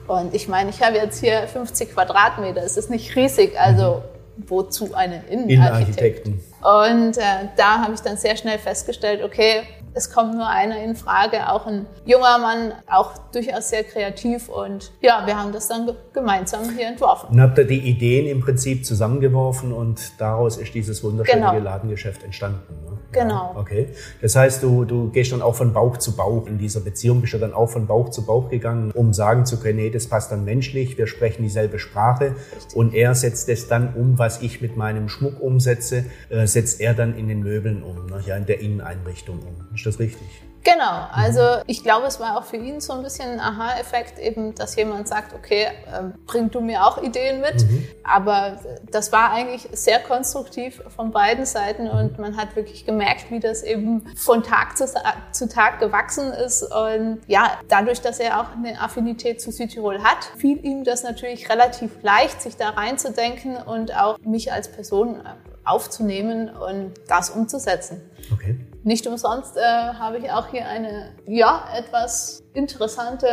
Und 0.08 0.36
ich 0.36 0.48
meine, 0.48 0.70
ich 0.70 0.84
habe 0.84 0.98
jetzt 0.98 1.20
hier 1.20 1.48
50 1.48 1.96
Quadratmeter, 1.96 2.62
es 2.62 2.78
ist 2.78 2.92
nicht 2.92 3.16
riesig, 3.16 3.60
also 3.60 4.04
wozu 4.48 4.94
einen 4.94 5.26
Innenarchitekten? 5.28 6.40
Und 6.62 7.18
äh, 7.18 7.48
da 7.56 7.82
habe 7.82 7.94
ich 7.94 8.02
dann 8.02 8.18
sehr 8.18 8.36
schnell 8.36 8.58
festgestellt, 8.58 9.24
okay, 9.24 9.64
es 9.94 10.12
kommt 10.12 10.34
nur 10.36 10.48
einer 10.48 10.82
in 10.84 10.96
Frage, 10.96 11.50
auch 11.50 11.66
ein 11.68 11.86
junger 12.06 12.38
Mann, 12.38 12.74
auch 12.90 13.18
durchaus 13.32 13.70
sehr 13.70 13.84
kreativ 13.84 14.50
und 14.50 14.92
ja, 15.02 15.24
wir 15.26 15.38
haben 15.38 15.52
das 15.52 15.68
dann 15.68 15.90
gemeinsam 16.14 16.70
hier 16.76 16.88
entworfen. 16.88 17.30
Und 17.32 17.42
habt 17.42 17.58
ihr 17.58 17.66
die 17.66 17.80
Ideen 17.80 18.28
im 18.28 18.42
Prinzip 18.42 18.86
zusammengeworfen 18.86 19.72
und 19.74 20.20
daraus 20.20 20.58
ist 20.58 20.74
dieses 20.74 21.04
wunderschöne 21.04 21.40
genau. 21.40 21.60
Ladengeschäft 21.60 22.24
entstanden. 22.24 22.74
Ne? 22.86 22.98
Genau. 23.12 23.54
Ja, 23.54 23.60
okay. 23.60 23.90
Das 24.22 24.36
heißt, 24.36 24.62
du, 24.62 24.86
du 24.86 25.10
gehst 25.10 25.32
dann 25.32 25.42
auch 25.42 25.56
von 25.56 25.74
Bauch 25.74 25.98
zu 25.98 26.16
Bauch. 26.16 26.46
In 26.48 26.58
dieser 26.58 26.80
Beziehung 26.80 27.22
bist 27.22 27.34
du 27.34 27.40
dann 27.40 27.54
auch 27.54 27.68
von 27.68 27.88
Bauch 27.88 28.10
zu 28.10 28.26
Bauch 28.26 28.50
gegangen, 28.50 28.92
um 28.92 29.14
sagen 29.14 29.46
zu 29.46 29.60
können, 29.60 29.78
nee, 29.78 29.90
das 29.90 30.08
passt 30.08 30.32
dann 30.32 30.46
menschlich, 30.46 30.98
wir 30.98 31.08
sprechen 31.08 31.42
dieselbe 31.44 31.80
Sprache. 31.80 32.36
Richtig. 32.56 32.76
Und 32.76 32.94
er 32.94 33.16
setzt 33.16 33.50
es 33.50 33.68
dann 33.68 33.94
um, 33.96 34.20
was 34.20 34.42
ich 34.42 34.62
mit 34.62 34.78
meinem 34.78 35.10
Schmuck 35.10 35.42
umsetze, 35.42 36.06
äh, 36.30 36.46
setzt 36.46 36.82
er 36.82 36.94
dann 36.94 37.18
in 37.18 37.28
den 37.28 37.42
Möbeln 37.42 37.82
um, 37.84 38.06
ne? 38.06 38.22
ja, 38.26 38.36
in 38.36 38.46
der 38.46 38.60
Inneneinrichtung 38.62 39.40
um. 39.40 39.76
Ist 39.80 39.86
das 39.86 40.00
richtig? 40.00 40.28
Genau, 40.62 41.08
also 41.14 41.62
ich 41.68 41.84
glaube, 41.84 42.08
es 42.08 42.20
war 42.20 42.38
auch 42.38 42.44
für 42.44 42.58
ihn 42.58 42.82
so 42.82 42.92
ein 42.92 43.02
bisschen 43.02 43.30
ein 43.30 43.40
Aha-Effekt, 43.40 44.20
eben, 44.20 44.54
dass 44.56 44.76
jemand 44.76 45.08
sagt, 45.08 45.34
okay, 45.34 45.64
äh, 45.64 46.04
bring 46.26 46.52
du 46.52 46.60
mir 46.60 46.86
auch 46.86 47.02
Ideen 47.02 47.40
mit. 47.40 47.64
Mhm. 47.64 47.88
Aber 48.04 48.60
das 48.92 49.14
war 49.14 49.32
eigentlich 49.32 49.70
sehr 49.72 50.00
konstruktiv 50.00 50.82
von 50.94 51.12
beiden 51.12 51.46
Seiten 51.46 51.86
mhm. 51.86 51.92
und 51.92 52.20
man 52.20 52.36
hat 52.36 52.58
wirklich 52.58 52.86
gemerkt, 52.86 53.32
wie 53.32 53.40
das 53.40 53.64
eben 53.64 54.06
von 54.18 54.44
Tag 54.44 54.78
zu, 54.78 54.86
zu 55.32 55.48
Tag 55.48 55.80
gewachsen 55.80 56.34
ist. 56.34 56.64
Und 56.64 57.20
ja, 57.28 57.52
dadurch, 57.70 58.02
dass 58.02 58.20
er 58.20 58.42
auch 58.42 58.52
eine 58.52 58.82
Affinität 58.82 59.40
zu 59.40 59.54
Südtirol 59.54 60.04
hat, 60.04 60.26
fiel 60.38 60.64
ihm 60.66 60.84
das 60.84 61.04
natürlich 61.04 61.50
relativ 61.50 61.92
leicht, 62.02 62.42
sich 62.42 62.58
da 62.58 62.72
reinzudenken 62.72 63.56
und 63.56 63.96
auch 63.96 64.18
mich 64.20 64.52
als 64.52 64.70
Person 64.70 65.22
aufzunehmen 65.70 66.50
und 66.50 66.94
das 67.08 67.30
umzusetzen. 67.30 68.02
Okay. 68.34 68.60
Nicht 68.84 69.08
umsonst 69.08 69.58
äh, 69.58 69.62
habe 69.62 70.20
ich 70.20 70.32
auch 70.32 70.48
hier 70.48 70.66
eine, 70.66 71.12
ja, 71.28 71.66
etwas 71.78 72.44
interessante 72.54 73.28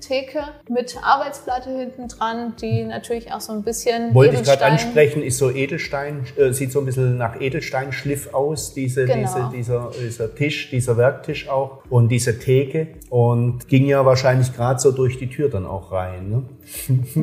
Theke 0.00 0.40
mit 0.68 0.96
Arbeitsplatte 1.02 1.70
hinten 1.70 2.08
dran, 2.08 2.54
die 2.60 2.84
natürlich 2.84 3.32
auch 3.32 3.40
so 3.40 3.52
ein 3.52 3.62
bisschen. 3.62 4.14
Wollte 4.14 4.34
Edelstein 4.34 4.54
ich 4.54 4.60
gerade 4.60 4.72
ansprechen, 4.72 5.22
ist 5.22 5.38
so 5.38 5.50
Edelstein, 5.50 6.26
äh, 6.36 6.52
sieht 6.52 6.72
so 6.72 6.80
ein 6.80 6.86
bisschen 6.86 7.16
nach 7.16 7.40
Edelsteinschliff 7.40 8.34
aus, 8.34 8.74
diese, 8.74 9.06
genau. 9.06 9.20
diese, 9.20 9.50
dieser, 9.56 9.90
dieser 10.00 10.34
Tisch, 10.34 10.70
dieser 10.70 10.96
Werktisch 10.96 11.48
auch 11.48 11.82
und 11.88 12.08
diese 12.08 12.38
Theke. 12.38 12.88
Und 13.08 13.68
ging 13.68 13.86
ja 13.86 14.04
wahrscheinlich 14.04 14.54
gerade 14.54 14.80
so 14.80 14.92
durch 14.92 15.18
die 15.18 15.28
Tür 15.28 15.48
dann 15.48 15.66
auch 15.66 15.92
rein. 15.92 16.28
Ne? 16.28 16.44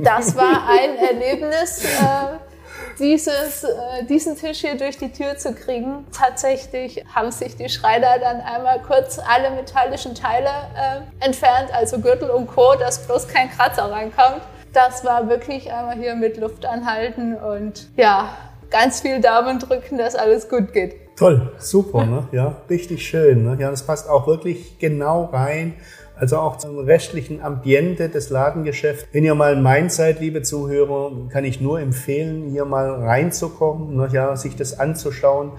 Das 0.04 0.36
war 0.36 0.68
ein 0.68 0.98
Erlebnis. 0.98 1.84
Äh, 1.84 2.47
dieses, 3.00 3.64
äh, 3.64 4.04
diesen 4.10 4.36
Tisch 4.36 4.60
hier 4.60 4.76
durch 4.76 4.98
die 4.98 5.12
Tür 5.12 5.38
zu 5.38 5.54
kriegen. 5.54 6.06
Tatsächlich 6.12 7.04
haben 7.14 7.32
sich 7.32 7.56
die 7.56 7.70
Schreiner 7.70 8.20
dann 8.20 8.42
einmal 8.42 8.82
kurz 8.82 9.20
alle 9.20 9.52
metallischen 9.52 10.16
Teile 10.16 10.50
äh, 10.50 11.26
entfernt, 11.26 11.74
also 11.74 12.00
Gürtel 12.00 12.30
und 12.30 12.48
Co., 12.48 12.76
dass 12.76 13.06
bloß 13.06 13.28
kein 13.28 13.50
Kratzer 13.52 13.92
reinkommt. 13.92 14.42
Das 14.74 15.04
war 15.04 15.30
wirklich 15.30 15.72
einmal 15.72 15.98
hier 15.98 16.16
mit 16.16 16.38
Luft 16.38 16.66
anhalten 16.66 17.36
und 17.36 17.88
ja, 17.96 18.30
ganz 18.70 19.02
viel 19.02 19.22
Daumen 19.22 19.60
drücken, 19.60 19.98
dass 19.98 20.16
alles 20.16 20.50
gut 20.50 20.74
geht. 20.74 21.07
Toll, 21.18 21.52
super, 21.58 22.06
ne? 22.06 22.28
Ja, 22.32 22.62
richtig 22.70 23.06
schön. 23.06 23.44
Ne? 23.44 23.58
Ja, 23.60 23.70
das 23.72 23.84
passt 23.84 24.10
auch 24.10 24.28
wirklich 24.28 24.80
genau 24.80 25.26
rein 25.26 25.74
also 26.20 26.38
auch 26.38 26.58
zum 26.58 26.80
restlichen 26.80 27.42
Ambiente 27.42 28.10
des 28.10 28.30
Ladengeschäfts. 28.30 29.08
Wenn 29.12 29.24
ihr 29.24 29.36
mal 29.36 29.54
in 29.54 29.62
Main 29.62 29.90
seid, 29.90 30.20
liebe 30.20 30.42
Zuhörer, 30.42 31.12
kann 31.30 31.46
ich 31.46 31.62
nur 31.62 31.80
empfehlen, 31.80 32.50
hier 32.50 32.66
mal 32.66 32.90
reinzukommen, 32.90 34.10
ja, 34.12 34.36
sich 34.36 34.56
das 34.56 34.80
anzuschauen 34.80 35.52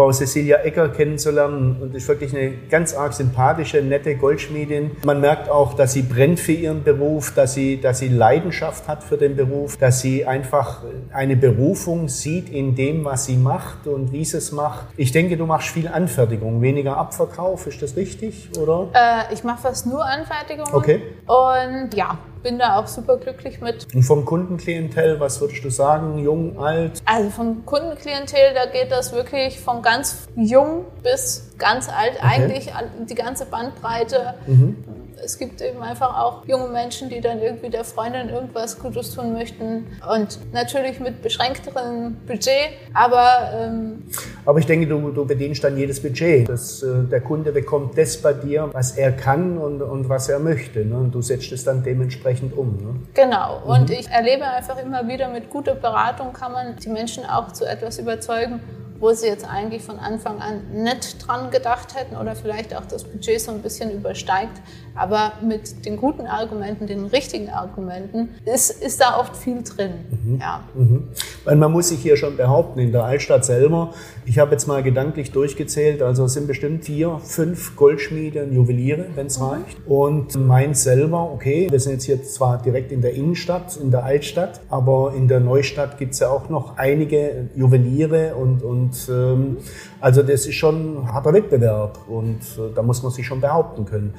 Frau 0.00 0.12
Cecilia 0.12 0.56
Ecker 0.60 0.88
kennenzulernen 0.88 1.76
und 1.78 1.94
ist 1.94 2.08
wirklich 2.08 2.34
eine 2.34 2.52
ganz 2.70 2.94
arg 2.94 3.12
sympathische, 3.12 3.82
nette 3.82 4.16
Goldschmiedin. 4.16 4.92
Man 5.04 5.20
merkt 5.20 5.50
auch, 5.50 5.74
dass 5.74 5.92
sie 5.92 6.00
brennt 6.00 6.40
für 6.40 6.52
ihren 6.52 6.82
Beruf, 6.82 7.34
dass 7.34 7.52
sie, 7.52 7.78
dass 7.78 7.98
sie 7.98 8.08
Leidenschaft 8.08 8.88
hat 8.88 9.04
für 9.04 9.18
den 9.18 9.36
Beruf, 9.36 9.76
dass 9.76 10.00
sie 10.00 10.24
einfach 10.24 10.84
eine 11.12 11.36
Berufung 11.36 12.08
sieht 12.08 12.48
in 12.48 12.74
dem, 12.76 13.04
was 13.04 13.26
sie 13.26 13.36
macht 13.36 13.86
und 13.86 14.10
wie 14.10 14.24
sie 14.24 14.38
es 14.38 14.52
macht. 14.52 14.86
Ich 14.96 15.12
denke, 15.12 15.36
du 15.36 15.44
machst 15.44 15.68
viel 15.68 15.86
Anfertigung, 15.86 16.62
weniger 16.62 16.96
Abverkauf. 16.96 17.66
Ist 17.66 17.82
das 17.82 17.94
richtig, 17.94 18.48
oder? 18.58 18.88
Äh, 18.94 19.34
ich 19.34 19.44
mache 19.44 19.60
fast 19.60 19.86
nur 19.86 20.02
Anfertigung. 20.02 20.66
Okay. 20.72 21.02
Und 21.26 21.90
ja, 21.92 22.16
bin 22.42 22.58
da 22.58 22.78
auch 22.78 22.86
super 22.86 23.16
glücklich 23.16 23.60
mit. 23.60 23.86
Und 23.94 24.02
vom 24.02 24.24
Kundenklientel, 24.24 25.20
was 25.20 25.40
würdest 25.40 25.64
du 25.64 25.70
sagen? 25.70 26.18
Jung, 26.18 26.58
alt? 26.58 27.02
Also 27.04 27.30
vom 27.30 27.64
Kundenklientel, 27.64 28.54
da 28.54 28.66
geht 28.66 28.90
das 28.90 29.12
wirklich 29.12 29.60
von 29.60 29.82
ganz 29.82 30.28
jung 30.36 30.84
bis 31.02 31.52
ganz 31.58 31.88
alt, 31.88 32.16
okay. 32.16 32.26
eigentlich 32.26 32.72
die 33.08 33.14
ganze 33.14 33.46
Bandbreite. 33.46 34.34
Mhm 34.46 34.99
es 35.24 35.38
gibt 35.38 35.60
eben 35.60 35.82
einfach 35.82 36.18
auch 36.18 36.46
junge 36.46 36.68
Menschen, 36.68 37.08
die 37.08 37.20
dann 37.20 37.40
irgendwie 37.40 37.70
der 37.70 37.84
Freundin 37.84 38.28
irgendwas 38.28 38.78
Gutes 38.78 39.14
tun 39.14 39.32
möchten 39.32 39.86
und 40.12 40.38
natürlich 40.52 41.00
mit 41.00 41.22
beschränkterem 41.22 42.16
Budget, 42.26 42.70
aber... 42.94 43.50
Ähm 43.54 44.04
aber 44.44 44.58
ich 44.58 44.66
denke, 44.66 44.86
du, 44.86 45.10
du 45.10 45.24
bedienst 45.24 45.62
dann 45.62 45.76
jedes 45.76 46.00
Budget. 46.02 46.48
Das, 46.48 46.82
äh, 46.82 47.04
der 47.04 47.20
Kunde 47.20 47.52
bekommt 47.52 47.96
das 47.96 48.16
bei 48.16 48.32
dir, 48.32 48.70
was 48.72 48.96
er 48.96 49.12
kann 49.12 49.58
und, 49.58 49.82
und 49.82 50.08
was 50.08 50.28
er 50.28 50.38
möchte. 50.38 50.84
Ne? 50.84 50.96
Und 50.96 51.14
du 51.14 51.22
setzt 51.22 51.52
es 51.52 51.64
dann 51.64 51.82
dementsprechend 51.82 52.56
um. 52.56 52.76
Ne? 52.76 52.94
Genau. 53.14 53.62
Und 53.64 53.90
mhm. 53.90 53.96
ich 53.96 54.08
erlebe 54.08 54.44
einfach 54.44 54.82
immer 54.82 55.06
wieder, 55.06 55.28
mit 55.28 55.50
guter 55.50 55.74
Beratung 55.74 56.32
kann 56.32 56.52
man 56.52 56.76
die 56.76 56.88
Menschen 56.88 57.24
auch 57.24 57.52
zu 57.52 57.64
etwas 57.64 57.98
überzeugen, 57.98 58.60
wo 59.00 59.12
sie 59.12 59.26
jetzt 59.26 59.48
eigentlich 59.48 59.82
von 59.82 59.98
Anfang 59.98 60.40
an 60.40 60.60
nicht 60.72 61.26
dran 61.26 61.50
gedacht 61.50 61.94
hätten 61.94 62.16
oder 62.16 62.36
vielleicht 62.36 62.76
auch 62.76 62.84
das 62.84 63.04
Budget 63.04 63.40
so 63.40 63.50
ein 63.50 63.62
bisschen 63.62 63.90
übersteigt. 63.90 64.60
Aber 64.94 65.32
mit 65.42 65.86
den 65.86 65.96
guten 65.96 66.26
Argumenten, 66.26 66.86
den 66.86 67.06
richtigen 67.06 67.48
Argumenten, 67.48 68.30
ist, 68.44 68.70
ist 68.70 69.00
da 69.00 69.18
oft 69.18 69.36
viel 69.36 69.62
drin. 69.62 69.92
Mhm. 70.10 70.38
Ja. 70.40 70.64
Mhm. 70.74 71.08
Weil 71.44 71.56
man 71.56 71.72
muss 71.72 71.88
sich 71.88 72.00
hier 72.00 72.16
schon 72.16 72.36
behaupten, 72.36 72.80
in 72.80 72.92
der 72.92 73.04
Altstadt 73.04 73.44
selber, 73.44 73.94
ich 74.26 74.38
habe 74.38 74.52
jetzt 74.52 74.66
mal 74.66 74.82
gedanklich 74.82 75.30
durchgezählt, 75.32 76.02
also 76.02 76.24
es 76.24 76.34
sind 76.34 76.46
bestimmt 76.46 76.84
vier, 76.84 77.18
fünf 77.22 77.76
Goldschmiede 77.76 78.44
und 78.44 78.52
Juweliere, 78.52 79.06
wenn 79.14 79.26
es 79.26 79.38
mhm. 79.38 79.44
reicht. 79.46 79.78
Und 79.86 80.34
Mainz 80.46 80.82
selber, 80.82 81.30
okay, 81.32 81.68
wir 81.70 81.80
sind 81.80 81.92
jetzt 81.94 82.04
hier 82.04 82.22
zwar 82.22 82.60
direkt 82.60 82.92
in 82.92 83.00
der 83.00 83.14
Innenstadt, 83.14 83.76
in 83.76 83.90
der 83.90 84.04
Altstadt, 84.04 84.60
aber 84.68 85.14
in 85.16 85.28
der 85.28 85.40
Neustadt 85.40 85.98
gibt 85.98 86.14
es 86.14 86.20
ja 86.20 86.28
auch 86.28 86.48
noch 86.48 86.76
einige 86.76 87.48
Juweliere 87.54 88.34
und, 88.34 88.62
und 88.62 88.89
ähm, 89.08 89.58
also 90.00 90.22
das 90.22 90.46
ist 90.46 90.54
schon 90.54 91.02
ein 91.02 91.12
harter 91.12 91.32
Wettbewerb 91.32 91.98
und 92.08 92.40
äh, 92.58 92.74
da 92.74 92.82
muss 92.82 93.02
man 93.02 93.12
sich 93.12 93.26
schon 93.26 93.40
behaupten 93.40 93.84
können. 93.84 94.14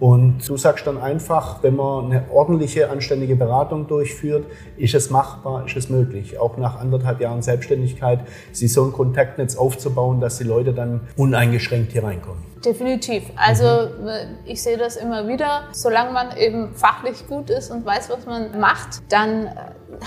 Und 0.00 0.48
du 0.48 0.56
sagst 0.56 0.86
dann 0.86 0.98
einfach, 1.00 1.62
wenn 1.62 1.76
man 1.76 2.06
eine 2.06 2.24
ordentliche, 2.30 2.90
anständige 2.90 3.36
Beratung 3.36 3.86
durchführt, 3.86 4.44
ist 4.76 4.94
es 4.94 5.10
machbar, 5.10 5.64
ist 5.66 5.76
es 5.76 5.88
möglich. 5.88 6.38
Auch 6.38 6.56
nach 6.56 6.80
anderthalb 6.80 7.20
Jahren 7.20 7.42
Selbstständigkeit, 7.42 8.20
sich 8.52 8.72
so 8.72 8.84
ein 8.84 8.92
Kontaktnetz 8.92 9.56
aufzubauen, 9.56 10.20
dass 10.20 10.38
die 10.38 10.44
Leute 10.44 10.72
dann 10.72 11.02
uneingeschränkt 11.16 11.92
hier 11.92 12.04
reinkommen. 12.04 12.42
Definitiv. 12.64 13.24
Also 13.36 13.64
mhm. 13.64 14.36
ich 14.46 14.62
sehe 14.62 14.78
das 14.78 14.96
immer 14.96 15.28
wieder. 15.28 15.64
Solange 15.72 16.12
man 16.12 16.36
eben 16.36 16.74
fachlich 16.74 17.26
gut 17.28 17.50
ist 17.50 17.70
und 17.70 17.84
weiß, 17.84 18.10
was 18.10 18.26
man 18.26 18.58
macht, 18.58 19.02
dann 19.10 19.46
äh, 19.46 19.50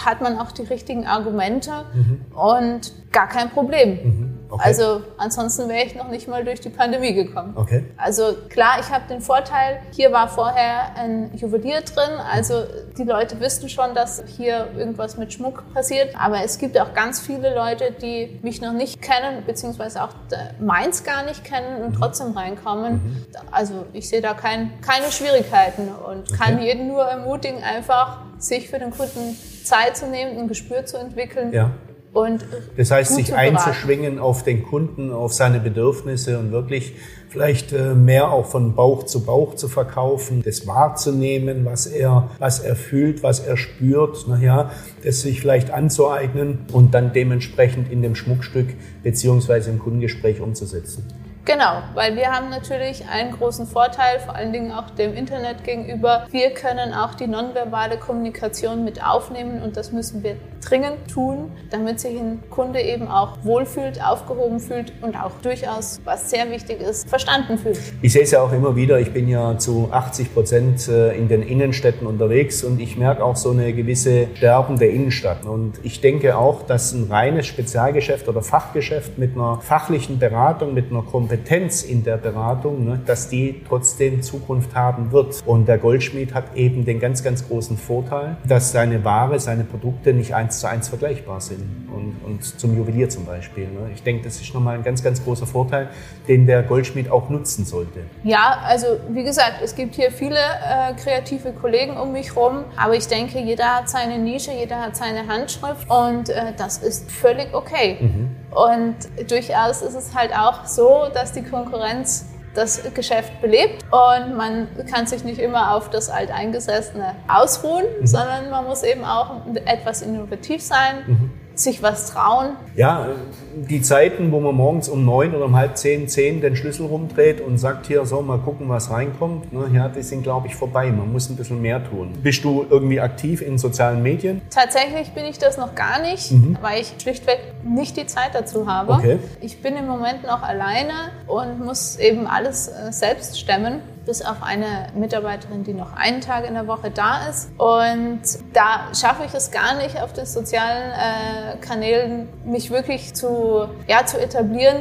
hat 0.05 0.21
man 0.21 0.39
auch 0.39 0.51
die 0.51 0.63
richtigen 0.63 1.05
Argumente 1.05 1.71
mhm. 1.93 2.25
und 2.35 3.11
gar 3.11 3.27
kein 3.27 3.49
Problem. 3.49 3.89
Mhm. 4.03 4.37
Okay. 4.49 4.63
Also 4.63 5.01
ansonsten 5.17 5.67
wäre 5.67 5.85
ich 5.85 5.95
noch 5.95 6.09
nicht 6.09 6.27
mal 6.27 6.43
durch 6.43 6.61
die 6.61 6.69
Pandemie 6.69 7.13
gekommen. 7.13 7.53
Okay. 7.55 7.85
Also 7.97 8.33
klar, 8.49 8.79
ich 8.79 8.89
habe 8.91 9.03
den 9.09 9.21
Vorteil, 9.21 9.79
hier 9.91 10.11
war 10.11 10.29
vorher 10.29 10.95
ein 10.95 11.35
Juwelier 11.35 11.81
drin, 11.81 12.15
also 12.31 12.63
die 12.97 13.03
Leute 13.03 13.39
wissen 13.39 13.67
schon, 13.69 13.93
dass 13.93 14.23
hier 14.37 14.67
irgendwas 14.77 15.17
mit 15.17 15.33
Schmuck 15.33 15.63
passiert, 15.73 16.15
aber 16.17 16.43
es 16.43 16.57
gibt 16.57 16.79
auch 16.79 16.93
ganz 16.93 17.19
viele 17.19 17.53
Leute, 17.53 17.91
die 18.01 18.39
mich 18.41 18.61
noch 18.61 18.73
nicht 18.73 19.01
kennen, 19.01 19.43
beziehungsweise 19.45 20.03
auch 20.03 20.11
meins 20.59 21.03
gar 21.03 21.23
nicht 21.23 21.43
kennen 21.43 21.83
und 21.83 21.95
mhm. 21.95 21.99
trotzdem 21.99 22.31
reinkommen. 22.31 22.93
Mhm. 22.93 23.25
Also 23.51 23.85
ich 23.93 24.07
sehe 24.07 24.21
da 24.21 24.33
kein, 24.33 24.79
keine 24.81 25.11
Schwierigkeiten 25.11 25.89
und 25.89 26.31
okay. 26.31 26.37
kann 26.37 26.61
jeden 26.61 26.87
nur 26.87 27.03
ermutigen, 27.03 27.63
einfach 27.63 28.21
sich 28.37 28.69
für 28.69 28.79
den 28.79 28.91
Kunden 28.91 29.35
Zeit 29.67 29.97
zu 29.97 30.07
nehmen, 30.07 30.37
ein 30.37 30.47
Gespür 30.47 30.85
zu 30.85 30.97
entwickeln. 30.97 31.53
Ja 31.53 31.71
und 32.17 32.45
das 32.75 32.89
heißt, 32.89 33.13
sich 33.13 33.35
einzuschwingen 33.35 34.17
auf 34.17 34.43
den 34.43 34.63
Kunden, 34.63 35.11
auf 35.11 35.33
seine 35.33 35.59
Bedürfnisse 35.59 36.39
und 36.39 36.51
wirklich 36.51 36.93
vielleicht 37.29 37.73
äh, 37.73 37.93
mehr 37.93 38.31
auch 38.31 38.47
von 38.47 38.73
Bauch 38.73 39.03
zu 39.03 39.23
Bauch 39.23 39.55
zu 39.55 39.67
verkaufen, 39.67 40.41
das 40.43 40.65
wahrzunehmen, 40.65 41.65
was 41.65 41.85
er, 41.85 42.31
was 42.39 42.59
er 42.59 42.75
fühlt, 42.75 43.21
was 43.21 43.41
er 43.41 43.55
spürt, 43.55 44.27
naja, 44.27 44.71
das 45.03 45.21
sich 45.21 45.41
vielleicht 45.41 45.69
anzueignen 45.69 46.65
und 46.71 46.93
dann 46.95 47.13
dementsprechend 47.13 47.91
in 47.91 48.01
dem 48.01 48.15
Schmuckstück 48.15 48.69
beziehungsweise 49.03 49.69
im 49.69 49.77
Kundengespräch 49.77 50.41
umzusetzen. 50.41 51.05
Genau, 51.47 51.81
weil 51.93 52.17
wir 52.17 52.27
haben 52.27 52.49
natürlich 52.49 53.05
einen 53.07 53.31
großen 53.31 53.67
Vorteil, 53.67 54.19
vor 54.19 54.35
allen 54.35 54.51
Dingen 54.51 54.73
auch 54.73 54.89
dem 54.89 55.13
Internet 55.13 55.63
gegenüber. 55.63 56.27
Wir 56.29 56.49
können 56.49 56.93
auch 56.93 57.15
die 57.15 57.25
nonverbale 57.25 57.97
Kommunikation 57.97 58.83
mit 58.83 59.01
aufnehmen 59.01 59.61
und 59.61 59.77
das 59.77 59.93
müssen 59.93 60.23
wir 60.23 60.35
dringend 60.59 61.09
tun, 61.09 61.51
damit 61.69 62.01
sich 62.01 62.19
ein 62.19 62.43
Kunde 62.49 62.81
eben 62.81 63.07
auch 63.07 63.37
wohlfühlt, 63.43 64.03
aufgehoben 64.03 64.59
fühlt 64.59 64.91
und 65.01 65.15
auch 65.15 65.31
durchaus, 65.41 66.01
was 66.03 66.29
sehr 66.29 66.51
wichtig 66.51 66.81
ist, 66.81 67.07
verstanden 67.07 67.57
fühlt. 67.57 67.79
Ich 68.01 68.11
sehe 68.11 68.23
es 68.23 68.31
ja 68.31 68.41
auch 68.41 68.51
immer 68.51 68.75
wieder, 68.75 68.99
ich 68.99 69.13
bin 69.13 69.29
ja 69.29 69.57
zu 69.57 69.87
80 69.89 70.33
Prozent 70.33 70.89
äh, 70.89 71.15
in 71.15 71.29
den 71.29 71.43
Innenstädten 71.43 72.05
unterwegs 72.05 72.65
und 72.65 72.81
ich 72.81 72.97
merke 72.97 73.23
auch 73.23 73.37
so 73.37 73.51
eine 73.51 73.71
gewisse 73.71 74.27
Sterben 74.35 74.77
der 74.77 74.89
Innenstadt. 74.89 75.45
Und 75.45 75.79
ich 75.83 76.01
denke 76.01 76.37
auch, 76.37 76.63
dass 76.63 76.91
ein 76.91 77.09
reines 77.09 77.47
Spezialgeschäft 77.47 78.27
oder 78.27 78.41
Fachgeschäft 78.41 79.17
mit 79.17 79.35
einer 79.35 79.61
fachlichen 79.61 80.19
Beratung, 80.19 80.73
mit 80.73 80.91
einer 80.91 81.03
Kompetenz, 81.03 81.36
Kompetenz 81.37 81.83
in 81.83 82.03
der 82.03 82.17
Beratung, 82.17 82.85
ne, 82.85 82.99
dass 83.05 83.29
die 83.29 83.61
trotzdem 83.67 84.21
Zukunft 84.21 84.75
haben 84.75 85.11
wird. 85.11 85.43
Und 85.45 85.67
der 85.67 85.77
Goldschmied 85.77 86.33
hat 86.33 86.55
eben 86.55 86.83
den 86.85 86.99
ganz, 86.99 87.23
ganz 87.23 87.47
großen 87.47 87.77
Vorteil, 87.77 88.37
dass 88.47 88.71
seine 88.71 89.03
Ware, 89.03 89.39
seine 89.39 89.63
Produkte 89.63 90.13
nicht 90.13 90.33
eins 90.33 90.59
zu 90.59 90.67
eins 90.67 90.89
vergleichbar 90.89 91.41
sind. 91.41 91.61
Und, 91.93 92.15
und 92.25 92.43
zum 92.43 92.75
Juwelier 92.75 93.09
zum 93.09 93.25
Beispiel. 93.25 93.65
Ne. 93.65 93.91
Ich 93.93 94.03
denke, 94.03 94.23
das 94.23 94.41
ist 94.41 94.53
nochmal 94.53 94.75
ein 94.75 94.83
ganz, 94.83 95.03
ganz 95.03 95.23
großer 95.23 95.45
Vorteil, 95.45 95.89
den 96.27 96.47
der 96.47 96.63
Goldschmied 96.63 97.11
auch 97.11 97.29
nutzen 97.29 97.65
sollte. 97.65 98.01
Ja, 98.23 98.59
also 98.63 98.87
wie 99.09 99.23
gesagt, 99.23 99.61
es 99.63 99.75
gibt 99.75 99.95
hier 99.95 100.11
viele 100.11 100.37
äh, 100.37 100.93
kreative 100.93 101.51
Kollegen 101.51 101.97
um 101.97 102.11
mich 102.11 102.35
herum, 102.35 102.65
aber 102.75 102.95
ich 102.95 103.07
denke, 103.07 103.39
jeder 103.39 103.77
hat 103.77 103.89
seine 103.89 104.17
Nische, 104.17 104.51
jeder 104.51 104.81
hat 104.81 104.95
seine 104.95 105.27
Handschrift 105.27 105.89
und 105.89 106.29
äh, 106.29 106.53
das 106.57 106.79
ist 106.79 107.11
völlig 107.11 107.53
okay. 107.53 107.97
Mhm. 108.01 108.36
Und 108.57 108.95
durchaus 109.29 109.83
ist 109.83 109.93
es 109.93 110.15
halt 110.15 110.35
auch 110.35 110.65
so, 110.65 111.07
dass 111.13 111.31
die 111.31 111.43
Konkurrenz 111.43 112.25
das 112.55 112.81
Geschäft 112.95 113.39
belebt 113.39 113.83
und 113.91 114.35
man 114.35 114.67
kann 114.89 115.05
sich 115.05 115.23
nicht 115.23 115.39
immer 115.39 115.75
auf 115.75 115.91
das 115.91 116.09
Alteingesessene 116.09 117.15
ausruhen, 117.27 117.85
mhm. 117.99 118.07
sondern 118.07 118.49
man 118.49 118.65
muss 118.65 118.81
eben 118.81 119.05
auch 119.05 119.45
etwas 119.65 120.01
innovativ 120.01 120.63
sein. 120.63 121.03
Mhm 121.05 121.31
sich 121.59 121.81
was 121.81 122.11
trauen? 122.11 122.55
Ja, 122.75 123.07
die 123.55 123.81
Zeiten, 123.81 124.31
wo 124.31 124.39
man 124.39 124.55
morgens 124.55 124.89
um 124.89 125.05
neun 125.05 125.35
oder 125.35 125.45
um 125.45 125.55
halb 125.55 125.77
zehn, 125.77 126.07
zehn 126.07 126.41
den 126.41 126.55
Schlüssel 126.55 126.85
rumdreht 126.85 127.41
und 127.41 127.57
sagt, 127.57 127.87
hier, 127.87 128.05
so, 128.05 128.21
mal 128.21 128.39
gucken, 128.39 128.69
was 128.69 128.91
reinkommt, 128.91 129.51
ne, 129.51 129.69
ja, 129.73 129.89
die 129.89 130.03
sind, 130.03 130.23
glaube 130.23 130.47
ich, 130.47 130.55
vorbei. 130.55 130.91
Man 130.91 131.11
muss 131.11 131.29
ein 131.29 131.35
bisschen 131.35 131.61
mehr 131.61 131.83
tun. 131.83 132.13
Bist 132.21 132.43
du 132.43 132.65
irgendwie 132.69 132.99
aktiv 132.99 133.41
in 133.41 133.57
sozialen 133.57 134.03
Medien? 134.03 134.41
Tatsächlich 134.49 135.11
bin 135.13 135.25
ich 135.25 135.37
das 135.37 135.57
noch 135.57 135.75
gar 135.75 136.01
nicht, 136.01 136.31
mhm. 136.31 136.57
weil 136.61 136.81
ich 136.81 136.93
schlichtweg 137.01 137.39
nicht 137.63 137.97
die 137.97 138.05
Zeit 138.05 138.29
dazu 138.33 138.67
habe. 138.67 138.93
Okay. 138.93 139.19
Ich 139.41 139.61
bin 139.61 139.75
im 139.75 139.87
Moment 139.87 140.23
noch 140.23 140.43
alleine 140.43 141.11
und 141.27 141.63
muss 141.65 141.97
eben 141.97 142.27
alles 142.27 142.67
äh, 142.67 142.91
selbst 142.91 143.39
stemmen 143.39 143.81
bis 144.07 144.21
auf 144.21 144.41
eine 144.41 144.87
Mitarbeiterin, 144.95 145.63
die 145.63 145.73
noch 145.73 145.93
einen 145.93 146.21
Tag 146.21 146.47
in 146.47 146.53
der 146.53 146.65
Woche 146.65 146.89
da 146.89 147.27
ist. 147.27 147.51
Und 147.57 148.21
da 148.53 148.87
schaffe 148.99 149.23
ich 149.25 149.33
es 149.33 149.51
gar 149.51 149.75
nicht, 149.75 150.01
auf 150.01 150.13
den 150.13 150.25
sozialen 150.25 150.91
äh, 150.93 151.57
Kanälen 151.57 152.29
mich 152.45 152.71
wirklich 152.71 153.13
zu, 153.13 153.67
ja, 153.87 154.05
zu 154.05 154.19
etablieren. 154.19 154.77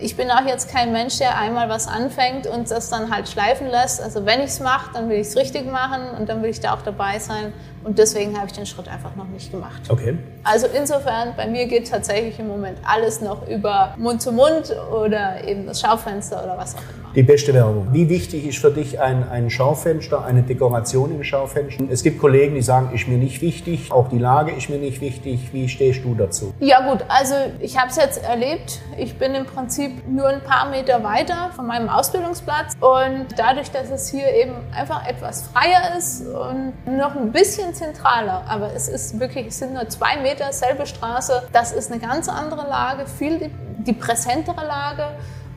Ich 0.00 0.16
bin 0.16 0.30
auch 0.30 0.44
jetzt 0.46 0.70
kein 0.70 0.92
Mensch, 0.92 1.18
der 1.18 1.38
einmal 1.38 1.68
was 1.68 1.86
anfängt 1.86 2.46
und 2.46 2.70
das 2.70 2.88
dann 2.88 3.14
halt 3.14 3.28
schleifen 3.28 3.68
lässt. 3.68 4.02
Also 4.02 4.26
wenn 4.26 4.40
ich 4.40 4.46
es 4.46 4.60
mache, 4.60 4.92
dann 4.94 5.08
will 5.08 5.18
ich 5.18 5.28
es 5.28 5.36
richtig 5.36 5.70
machen 5.70 6.10
und 6.18 6.28
dann 6.28 6.42
will 6.42 6.50
ich 6.50 6.58
da 6.58 6.74
auch 6.74 6.82
dabei 6.82 7.18
sein 7.18 7.52
Und 7.84 7.98
deswegen 7.98 8.36
habe 8.36 8.46
ich 8.46 8.54
den 8.54 8.66
Schritt 8.66 8.88
einfach 8.88 9.14
noch 9.14 9.28
nicht 9.28 9.52
gemacht. 9.52 9.82
Okay. 9.88 10.18
Also 10.42 10.66
insofern, 10.66 11.34
bei 11.36 11.46
mir 11.46 11.66
geht 11.66 11.90
tatsächlich 11.90 12.38
im 12.38 12.48
Moment 12.48 12.78
alles 12.82 13.20
noch 13.20 13.46
über 13.46 13.94
Mund 13.98 14.22
zu 14.22 14.32
Mund 14.32 14.74
oder 14.90 15.44
eben 15.44 15.66
das 15.66 15.80
Schaufenster 15.82 16.42
oder 16.42 16.56
was 16.56 16.74
auch 16.74 16.80
immer. 16.96 17.03
Die 17.14 17.22
beste 17.22 17.54
Werbung. 17.54 17.86
Wie 17.92 18.08
wichtig 18.08 18.44
ist 18.44 18.58
für 18.58 18.72
dich 18.72 18.98
ein, 18.98 19.28
ein 19.28 19.48
Schaufenster, 19.48 20.24
eine 20.24 20.42
Dekoration 20.42 21.14
im 21.14 21.22
Schaufenster? 21.22 21.84
Es 21.88 22.02
gibt 22.02 22.18
Kollegen, 22.18 22.56
die 22.56 22.62
sagen, 22.62 22.92
ist 22.92 23.06
mir 23.06 23.18
nicht 23.18 23.40
wichtig, 23.40 23.92
auch 23.92 24.08
die 24.08 24.18
Lage 24.18 24.50
ist 24.50 24.68
mir 24.68 24.78
nicht 24.78 25.00
wichtig. 25.00 25.50
Wie 25.52 25.68
stehst 25.68 26.02
du 26.02 26.16
dazu? 26.16 26.52
Ja 26.58 26.90
gut, 26.90 27.04
also 27.06 27.36
ich 27.60 27.78
habe 27.78 27.88
es 27.88 27.96
jetzt 27.98 28.24
erlebt. 28.24 28.80
Ich 28.98 29.16
bin 29.16 29.32
im 29.36 29.46
Prinzip 29.46 29.92
nur 30.08 30.26
ein 30.26 30.40
paar 30.40 30.68
Meter 30.70 31.04
weiter 31.04 31.52
von 31.54 31.68
meinem 31.68 31.88
Ausbildungsplatz 31.88 32.72
und 32.80 33.26
dadurch, 33.36 33.70
dass 33.70 33.90
es 33.90 34.08
hier 34.08 34.28
eben 34.34 34.54
einfach 34.76 35.08
etwas 35.08 35.46
freier 35.46 35.96
ist 35.96 36.26
und 36.26 36.72
noch 36.98 37.14
ein 37.14 37.30
bisschen 37.30 37.72
zentraler, 37.74 38.42
aber 38.48 38.74
es 38.74 38.88
ist 38.88 39.20
wirklich, 39.20 39.46
es 39.46 39.60
sind 39.60 39.74
nur 39.74 39.88
zwei 39.88 40.20
Meter, 40.20 40.52
selbe 40.52 40.84
Straße, 40.84 41.44
das 41.52 41.70
ist 41.70 41.92
eine 41.92 42.00
ganz 42.00 42.28
andere 42.28 42.68
Lage, 42.68 43.06
viel 43.06 43.38
die, 43.38 43.50
die 43.86 43.92
präsentere 43.92 44.66
Lage 44.66 45.10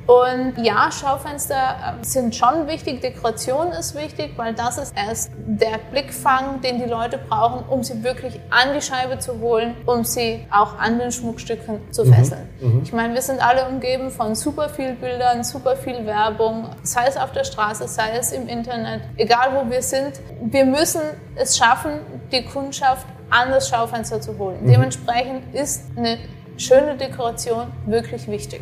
und 0.08 0.54
ja, 0.64 0.90
Schaufenster 0.90 1.76
ähm, 1.86 2.02
sind 2.02 2.34
schon 2.34 2.66
wichtig, 2.68 3.02
Dekoration 3.02 3.74
ist 3.74 3.94
wichtig, 3.94 4.32
weil 4.38 4.54
das 4.54 4.78
ist 4.78 4.94
erst 4.96 5.32
der 5.36 5.80
Blickfang, 5.92 6.62
den 6.62 6.80
die 6.80 6.86
Leute 6.86 7.18
brauchen, 7.18 7.66
um 7.68 7.84
sie 7.84 8.04
wirklich 8.04 8.40
an 8.50 8.74
die 8.74 8.82
Scheibe 8.82 9.20
zu 9.20 9.42
holen, 9.42 9.76
um 9.86 10.06
sie 10.06 10.48
auch 10.50 10.80
an 10.80 10.98
den 10.98 11.12
Schmuckstücken 11.12 11.82
zu 11.92 12.06
mhm, 12.06 12.14
fesseln. 12.14 12.50
Mhm, 12.62 12.82
ich 12.84 12.94
meine, 12.94 13.14
wir 13.14 13.22
sind 13.22 13.46
alle 13.46 13.68
umgeben 13.68 14.10
von 14.10 14.34
super 14.34 14.70
viel 14.70 14.94
Bildern, 14.94 15.44
super 15.44 15.76
viel 15.76 16.06
Werbung, 16.06 16.70
sei 16.84 17.06
es 17.08 17.18
auf 17.18 17.34
der 17.34 17.44
Straße, 17.44 17.90
sei 17.90 18.18
es 18.18 18.32
im 18.32 18.48
Internet, 18.48 19.02
egal 19.18 19.50
wo 19.56 19.70
wir 19.70 19.82
sind. 19.82 20.14
Wir 20.42 20.64
müssen 20.64 21.02
es 21.36 21.58
schaffen, 21.58 22.00
die 22.32 22.46
Kundschaft 22.46 23.06
an 23.30 23.50
das 23.52 23.68
Schaufenster 23.68 24.22
zu 24.22 24.38
holen. 24.38 24.60
Mhm. 24.62 24.72
Dementsprechend 24.72 25.54
ist 25.54 25.84
eine 25.98 26.18
schöne 26.56 26.96
Dekoration 26.96 27.68
wirklich 27.86 28.30
wichtig. 28.30 28.62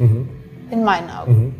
In 0.71 0.83
meinen 0.83 1.09
Augen. 1.09 1.31
Mhm. 1.31 1.55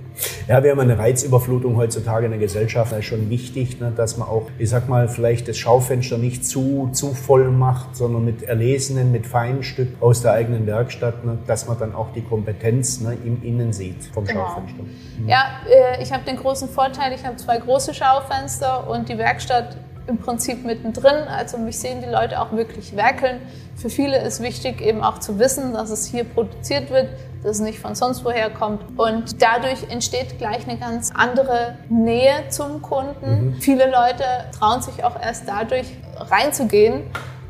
Ja, 0.47 0.63
wir 0.63 0.71
haben 0.71 0.79
eine 0.79 0.97
Reizüberflutung 0.97 1.75
heutzutage 1.75 2.25
in 2.25 2.31
der 2.31 2.39
Gesellschaft. 2.39 2.91
Da 2.91 2.97
ist 2.97 3.05
schon 3.05 3.29
wichtig, 3.29 3.79
ne, 3.79 3.91
dass 3.95 4.17
man 4.17 4.27
auch, 4.27 4.47
ich 4.57 4.69
sag 4.69 4.87
mal, 4.87 5.07
vielleicht 5.07 5.47
das 5.47 5.57
Schaufenster 5.57 6.17
nicht 6.17 6.45
zu, 6.45 6.89
zu 6.93 7.13
voll 7.13 7.51
macht, 7.51 7.95
sondern 7.95 8.23
mit 8.23 8.43
erlesenen, 8.43 9.11
mit 9.11 9.27
feinen 9.27 9.63
Stück 9.63 9.89
aus 10.01 10.21
der 10.21 10.33
eigenen 10.33 10.65
Werkstatt, 10.67 11.25
ne, 11.25 11.37
dass 11.47 11.67
man 11.67 11.77
dann 11.77 11.93
auch 11.93 12.13
die 12.13 12.21
Kompetenz 12.21 13.01
ne, 13.01 13.17
im 13.25 13.43
Innen 13.43 13.73
sieht 13.73 14.05
vom 14.13 14.25
genau. 14.25 14.45
Schaufenster. 14.45 14.83
Mhm. 14.83 15.29
Ja, 15.29 15.43
äh, 15.69 16.01
ich 16.01 16.13
habe 16.13 16.23
den 16.23 16.37
großen 16.37 16.69
Vorteil, 16.69 17.13
ich 17.13 17.25
habe 17.25 17.35
zwei 17.35 17.57
große 17.57 17.93
Schaufenster 17.93 18.89
und 18.89 19.09
die 19.09 19.17
Werkstatt 19.17 19.77
im 20.07 20.17
Prinzip 20.17 20.63
mittendrin. 20.65 21.27
Also 21.27 21.57
mich 21.57 21.79
sehen 21.79 22.01
die 22.01 22.09
Leute 22.09 22.39
auch 22.39 22.51
wirklich 22.51 22.95
werkeln. 22.95 23.39
Für 23.75 23.89
viele 23.89 24.21
ist 24.21 24.41
wichtig 24.41 24.81
eben 24.81 25.03
auch 25.03 25.19
zu 25.19 25.39
wissen, 25.39 25.73
dass 25.73 25.89
es 25.89 26.05
hier 26.05 26.23
produziert 26.23 26.89
wird, 26.89 27.09
dass 27.45 27.57
es 27.57 27.61
nicht 27.61 27.79
von 27.79 27.95
sonst 27.95 28.25
woher 28.25 28.49
kommt. 28.49 28.81
Und 28.97 29.41
dadurch 29.41 29.89
entsteht 29.89 30.37
gleich 30.37 30.67
eine 30.67 30.77
ganz 30.77 31.11
andere 31.13 31.77
Nähe 31.89 32.49
zum 32.49 32.81
Kunden. 32.81 33.51
Mhm. 33.51 33.61
Viele 33.61 33.85
Leute 33.85 34.23
trauen 34.57 34.81
sich 34.81 35.03
auch 35.03 35.21
erst 35.21 35.47
dadurch 35.47 35.87
reinzugehen 36.17 37.03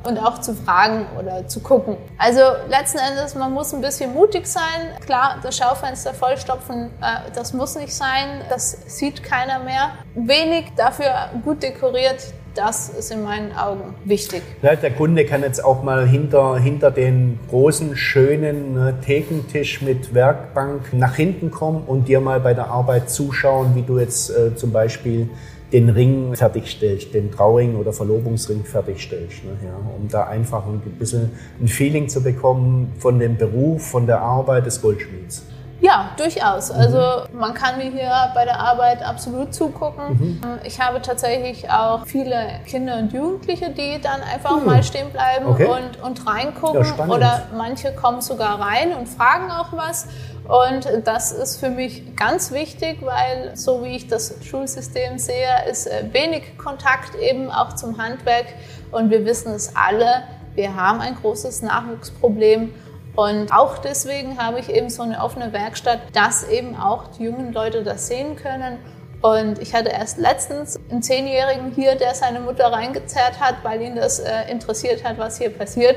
und 0.04 0.20
auch 0.20 0.40
zu 0.40 0.54
fragen 0.54 1.08
oder 1.18 1.48
zu 1.48 1.62
gucken. 1.62 1.98
Also 2.18 2.42
letzten 2.70 3.00
Endes, 3.00 3.36
man 3.36 3.54
muss 3.54 3.74
ein 3.74 3.82
bisschen 3.82 4.14
mutig 4.14 4.46
sein. 4.46 4.92
Klar, 5.06 5.40
das 5.42 5.58
Schaufenster 5.58 6.14
vollstopfen, 6.14 6.92
äh, 7.02 7.32
das 7.34 7.54
muss 7.54 7.76
nicht 7.76 7.94
sein. 7.94 8.42
Das 8.50 8.78
sieht 8.88 9.24
keiner 9.24 9.60
mehr. 9.60 9.94
Wenig, 10.14 10.74
dafür 10.76 11.30
gut 11.44 11.64
dekoriert, 11.64 12.34
das 12.56 12.90
ist 12.90 13.12
in 13.12 13.24
meinen 13.24 13.52
Augen 13.52 13.94
wichtig. 14.06 14.42
Ja, 14.62 14.76
der 14.76 14.92
Kunde 14.92 15.26
kann 15.26 15.42
jetzt 15.42 15.64
auch 15.64 15.84
mal 15.84 16.08
hinter, 16.08 16.58
hinter 16.58 16.90
den 16.90 17.40
großen, 17.50 17.96
schönen 17.96 18.74
ne, 18.74 18.96
Thekentisch 19.06 19.82
mit 19.82 20.14
Werkbank 20.14 20.94
nach 20.94 21.16
hinten 21.16 21.52
kommen 21.52 21.84
und 21.86 22.08
dir 22.08 22.22
mal 22.22 22.40
bei 22.40 22.54
der 22.54 22.68
Arbeit 22.68 23.10
zuschauen, 23.10 23.76
wie 23.76 23.82
du 23.82 24.00
jetzt 24.00 24.30
äh, 24.30 24.56
zum 24.56 24.72
Beispiel 24.72 25.30
den 25.74 25.90
Ring 25.90 26.36
fertigstellst, 26.36 27.14
den 27.14 27.32
Trauring 27.32 27.76
oder 27.76 27.92
Verlobungsring 27.92 28.64
fertigstellst. 28.64 29.44
Ne, 29.44 29.52
ja, 29.66 29.76
um 29.98 30.08
da 30.08 30.26
einfach 30.26 30.66
ein 30.66 30.80
bisschen 30.98 31.32
ein 31.60 31.68
Feeling 31.68 32.08
zu 32.08 32.24
bekommen 32.24 32.94
von 33.00 33.20
dem 33.20 33.38
Beruf, 33.38 33.88
von 33.88 34.08
der 34.08 34.22
Arbeit 34.22 34.66
des 34.66 34.82
Goldschmieds. 34.82 35.44
Ja, 35.82 36.12
durchaus. 36.18 36.72
Mhm. 36.72 36.80
Also 36.80 37.00
man 37.34 37.54
kann 37.54 37.78
mir 37.78 37.92
hier 37.92 38.12
bei 38.34 38.46
der 38.46 38.60
Arbeit 38.60 39.04
absolut 39.04 39.54
zugucken. 39.54 40.10
Mhm. 40.10 40.42
Ich 40.64 40.80
habe 40.80 41.02
tatsächlich 41.02 41.70
auch 41.70 42.06
viele 42.06 42.60
Kinder 42.66 42.98
und 42.98 43.14
Jugendliche, 43.14 43.70
die 43.72 44.00
dann 44.02 44.22
einfach 44.22 44.58
mhm. 44.58 44.66
mal 44.66 44.84
stehen 44.84 45.10
bleiben 45.12 45.46
okay. 45.48 45.68
und, 45.68 46.02
und 46.02 46.28
reingucken. 46.28 46.86
Ja, 46.98 47.06
Oder 47.08 47.48
manche 47.56 47.92
kommen 47.94 48.22
sogar 48.22 48.60
rein 48.60 48.94
und 48.94 49.08
fragen 49.08 49.52
auch 49.52 49.74
was. 49.74 50.08
Und 50.48 50.88
das 51.06 51.32
ist 51.32 51.58
für 51.58 51.70
mich 51.70 52.16
ganz 52.16 52.52
wichtig, 52.52 53.00
weil 53.02 53.56
so 53.56 53.84
wie 53.84 53.96
ich 53.96 54.08
das 54.08 54.36
Schulsystem 54.44 55.18
sehe, 55.18 55.68
ist 55.70 55.88
äh, 55.88 56.06
wenig 56.12 56.58
Kontakt 56.58 57.16
eben 57.16 57.50
auch 57.50 57.74
zum 57.74 57.98
Handwerk. 57.98 58.46
Und 58.92 59.10
wir 59.10 59.26
wissen 59.26 59.54
es 59.54 59.76
alle, 59.76 60.24
wir 60.54 60.76
haben 60.76 61.02
ein 61.02 61.16
großes 61.16 61.64
Nachwuchsproblem. 61.64 62.74
Und 63.16 63.52
auch 63.54 63.78
deswegen 63.78 64.38
habe 64.38 64.60
ich 64.60 64.70
eben 64.70 64.90
so 64.90 65.04
eine 65.04 65.22
offene 65.24 65.54
Werkstatt, 65.54 66.00
dass 66.14 66.48
eben 66.48 66.76
auch 66.76 67.08
die 67.18 67.24
jungen 67.24 67.54
Leute 67.54 67.84
das 67.84 68.08
sehen 68.08 68.36
können. 68.36 68.78
Und 69.22 69.60
ich 69.60 69.74
hatte 69.74 69.90
erst 69.90 70.18
letztens 70.18 70.80
einen 70.92 71.02
Zehnjährigen 71.02 71.72
hier, 71.72 71.96
der 71.96 72.14
seine 72.14 72.42
Mutter 72.42 72.66
reingezerrt 72.66 73.40
hat, 73.40 73.56
weil 73.64 73.82
ihn 73.82 73.96
das 73.96 74.20
äh, 74.20 74.52
interessiert 74.52 75.04
hat, 75.04 75.18
was 75.18 75.38
hier 75.38 75.50
passiert. 75.50 75.96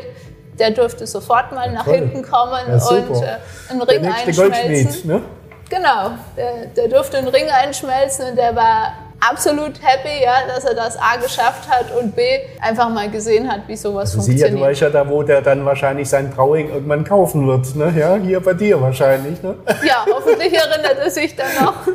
Der 0.58 0.70
durfte 0.70 1.06
sofort 1.06 1.52
mal 1.52 1.70
nach 1.72 1.84
hinten 1.84 2.22
kommen 2.22 2.62
ja, 2.68 2.86
und 2.88 3.22
äh, 3.22 3.36
einen 3.68 3.82
Ring 3.82 4.06
einschmelzen. 4.06 5.10
Ne? 5.10 5.22
Genau, 5.68 6.12
der, 6.36 6.66
der 6.66 6.88
durfte 6.88 7.18
einen 7.18 7.28
Ring 7.28 7.48
einschmelzen 7.50 8.30
und 8.30 8.36
der 8.36 8.56
war 8.56 8.92
absolut 9.20 9.74
happy, 9.82 10.22
ja, 10.22 10.46
dass 10.46 10.64
er 10.64 10.74
das 10.74 10.96
A 10.96 11.16
geschafft 11.16 11.68
hat 11.68 11.86
und 12.00 12.14
B 12.14 12.22
einfach 12.60 12.88
mal 12.88 13.10
gesehen 13.10 13.50
hat, 13.50 13.62
wie 13.66 13.76
sowas 13.76 14.10
also 14.10 14.18
funktioniert. 14.18 14.48
Sie, 14.48 14.54
ja, 14.54 14.60
du 14.60 14.70
weißt 14.70 14.80
ja 14.82 14.90
da, 14.90 15.08
wo 15.08 15.22
der 15.22 15.42
dann 15.42 15.64
wahrscheinlich 15.64 16.08
sein 16.08 16.32
Trauring 16.32 16.70
irgendwann 16.70 17.04
kaufen 17.04 17.46
wird, 17.46 17.74
ne? 17.74 17.92
Ja, 17.96 18.16
hier 18.16 18.40
bei 18.40 18.54
dir 18.54 18.80
wahrscheinlich, 18.80 19.42
ne? 19.42 19.54
Ja, 19.84 20.06
hoffentlich 20.12 20.52
erinnert 20.52 20.98
er 20.98 21.10
sich 21.10 21.34
dann 21.34 21.64
noch. 21.64 21.74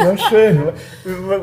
Ja, 0.00 0.18
schön. 0.18 0.72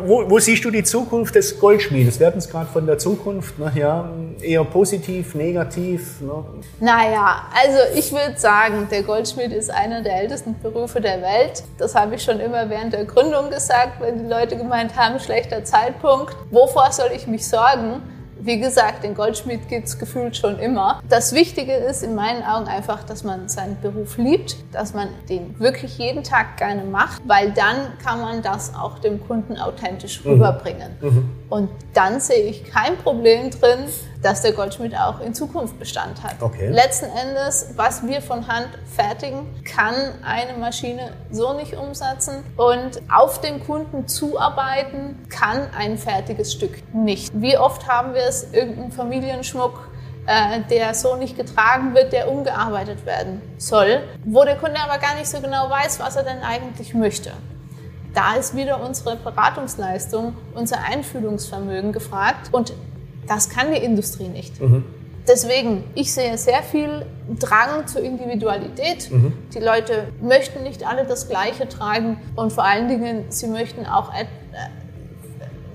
Wo, 0.06 0.30
wo 0.30 0.40
siehst 0.40 0.64
du 0.66 0.72
die 0.72 0.84
Zukunft 0.84 1.36
des 1.36 1.58
Goldschmiedes? 1.60 2.20
Wir 2.20 2.28
hatten 2.28 2.40
es 2.40 2.50
gerade 2.50 2.68
von 2.68 2.86
der 2.86 2.98
Zukunft, 2.98 3.58
ne? 3.58 3.72
Ja, 3.76 4.10
eher 4.42 4.64
positiv, 4.66 5.36
negativ, 5.36 6.20
ne? 6.22 6.44
Naja, 6.80 7.44
also 7.54 7.78
ich 7.96 8.12
würde 8.12 8.38
sagen, 8.38 8.88
der 8.92 9.04
Goldschmied 9.04 9.54
ist 9.54 9.72
einer 9.72 10.02
der 10.02 10.22
ältesten 10.22 10.56
Berufe 10.62 11.00
der 11.00 11.22
Welt. 11.22 11.64
Das 11.78 11.96
habe 11.96 12.16
ich 12.16 12.24
schon 12.24 12.40
immer 12.40 12.70
während 12.70 12.94
der 12.94 13.06
Gründung 13.06 13.50
gesagt, 13.50 14.02
wenn 14.02 14.20
die 14.20 14.30
Leute 14.30 14.58
gemeint 14.58 14.96
haben, 14.96 15.01
haben, 15.02 15.20
schlechter 15.20 15.64
Zeitpunkt. 15.64 16.36
Wovor 16.52 16.92
soll 16.92 17.10
ich 17.16 17.28
mich 17.28 17.48
sorgen? 17.48 18.02
Wie 18.44 18.60
gesagt, 18.60 19.04
den 19.04 19.14
Goldschmied 19.14 19.68
gibt 19.70 19.88
es 19.88 20.00
gefühlt 20.00 20.36
schon 20.36 20.58
immer. 20.58 21.00
Das 21.08 21.34
Wichtige 21.34 21.74
ist 21.74 22.02
in 22.02 22.16
meinen 22.16 22.44
Augen 22.44 22.68
einfach, 22.68 23.04
dass 23.04 23.24
man 23.24 23.48
seinen 23.50 23.80
Beruf 23.82 24.18
liebt, 24.18 24.56
dass 24.72 24.96
man 24.96 25.10
den 25.30 25.60
wirklich 25.60 26.00
jeden 26.00 26.24
Tag 26.24 26.58
gerne 26.58 26.84
macht, 26.84 27.22
weil 27.28 27.52
dann 27.52 27.98
kann 28.04 28.20
man 28.20 28.42
das 28.42 28.74
auch 28.74 28.98
dem 28.98 29.26
Kunden 29.28 29.58
authentisch 29.58 30.26
mhm. 30.26 30.32
rüberbringen. 30.32 30.92
Mhm. 31.02 31.30
Und 31.50 31.70
dann 31.94 32.20
sehe 32.20 32.46
ich 32.46 32.64
kein 32.64 32.98
Problem 32.98 33.52
drin, 33.52 33.86
dass 34.22 34.42
der 34.42 34.54
Goldschmied 34.54 34.96
auch 34.96 35.20
in 35.20 35.34
Zukunft 35.34 35.80
Bestand 35.80 36.22
hat. 36.24 36.42
Okay. 36.42 36.70
Letzten 36.70 37.06
Endes, 37.06 37.72
was 37.76 38.06
wir 38.06 38.22
von 38.22 38.48
Hand 38.48 38.70
fertigen, 38.96 39.48
kann 39.64 39.96
eine 40.24 40.58
Maschine 40.58 41.12
so 41.32 41.54
nicht 41.54 41.76
umsetzen 41.76 42.44
und 42.58 43.02
auf 43.12 43.42
den 43.42 43.66
Kunden 43.66 44.08
zuarbeiten 44.08 45.26
kann 45.30 45.68
ein 45.78 45.98
fertiges 45.98 46.54
Stück 46.54 46.82
nicht. 46.94 47.32
Wie 47.34 47.58
oft 47.58 47.88
haben 47.88 48.14
wir 48.14 48.24
es, 48.24 48.54
irgendeinen 48.54 48.92
Familienschmuck, 48.92 49.90
äh, 50.28 50.62
der 50.70 50.94
so 50.94 51.16
nicht 51.16 51.36
getragen 51.36 51.96
wird, 51.96 52.14
der 52.14 52.32
umgearbeitet 52.32 53.06
werden 53.06 53.42
soll, 53.58 54.04
wo 54.24 54.44
der 54.44 54.56
Kunde 54.56 54.80
aber 54.80 55.00
gar 55.00 55.16
nicht 55.16 55.28
so 55.28 55.42
genau 55.42 55.70
weiß, 55.70 56.00
was 56.00 56.16
er 56.16 56.24
denn 56.24 56.44
eigentlich 56.44 56.94
möchte. 56.94 57.32
Da 58.14 58.36
ist 58.36 58.56
wieder 58.56 58.84
unsere 58.84 59.16
Beratungsleistung, 59.16 60.36
unser 60.54 60.84
Einfühlungsvermögen 60.84 61.94
gefragt 61.94 62.50
und 62.52 62.74
das 63.32 63.48
kann 63.48 63.72
die 63.74 63.80
Industrie 63.80 64.28
nicht. 64.28 64.60
Mhm. 64.60 64.84
Deswegen, 65.26 65.86
ich 65.96 66.12
sehe 66.12 66.38
sehr 66.38 66.64
viel 66.64 67.06
Drang 67.40 67.88
zur 67.88 68.02
Individualität. 68.02 69.10
Mhm. 69.10 69.32
Die 69.54 69.60
Leute 69.60 70.08
möchten 70.22 70.64
nicht 70.64 70.86
alle 70.86 71.06
das 71.06 71.30
Gleiche 71.30 71.70
tragen 71.70 72.18
und 72.36 72.52
vor 72.52 72.66
allen 72.66 72.90
Dingen, 72.90 73.26
sie 73.30 73.48
möchten 73.48 73.86
auch 73.86 74.14
äh, 74.14 74.26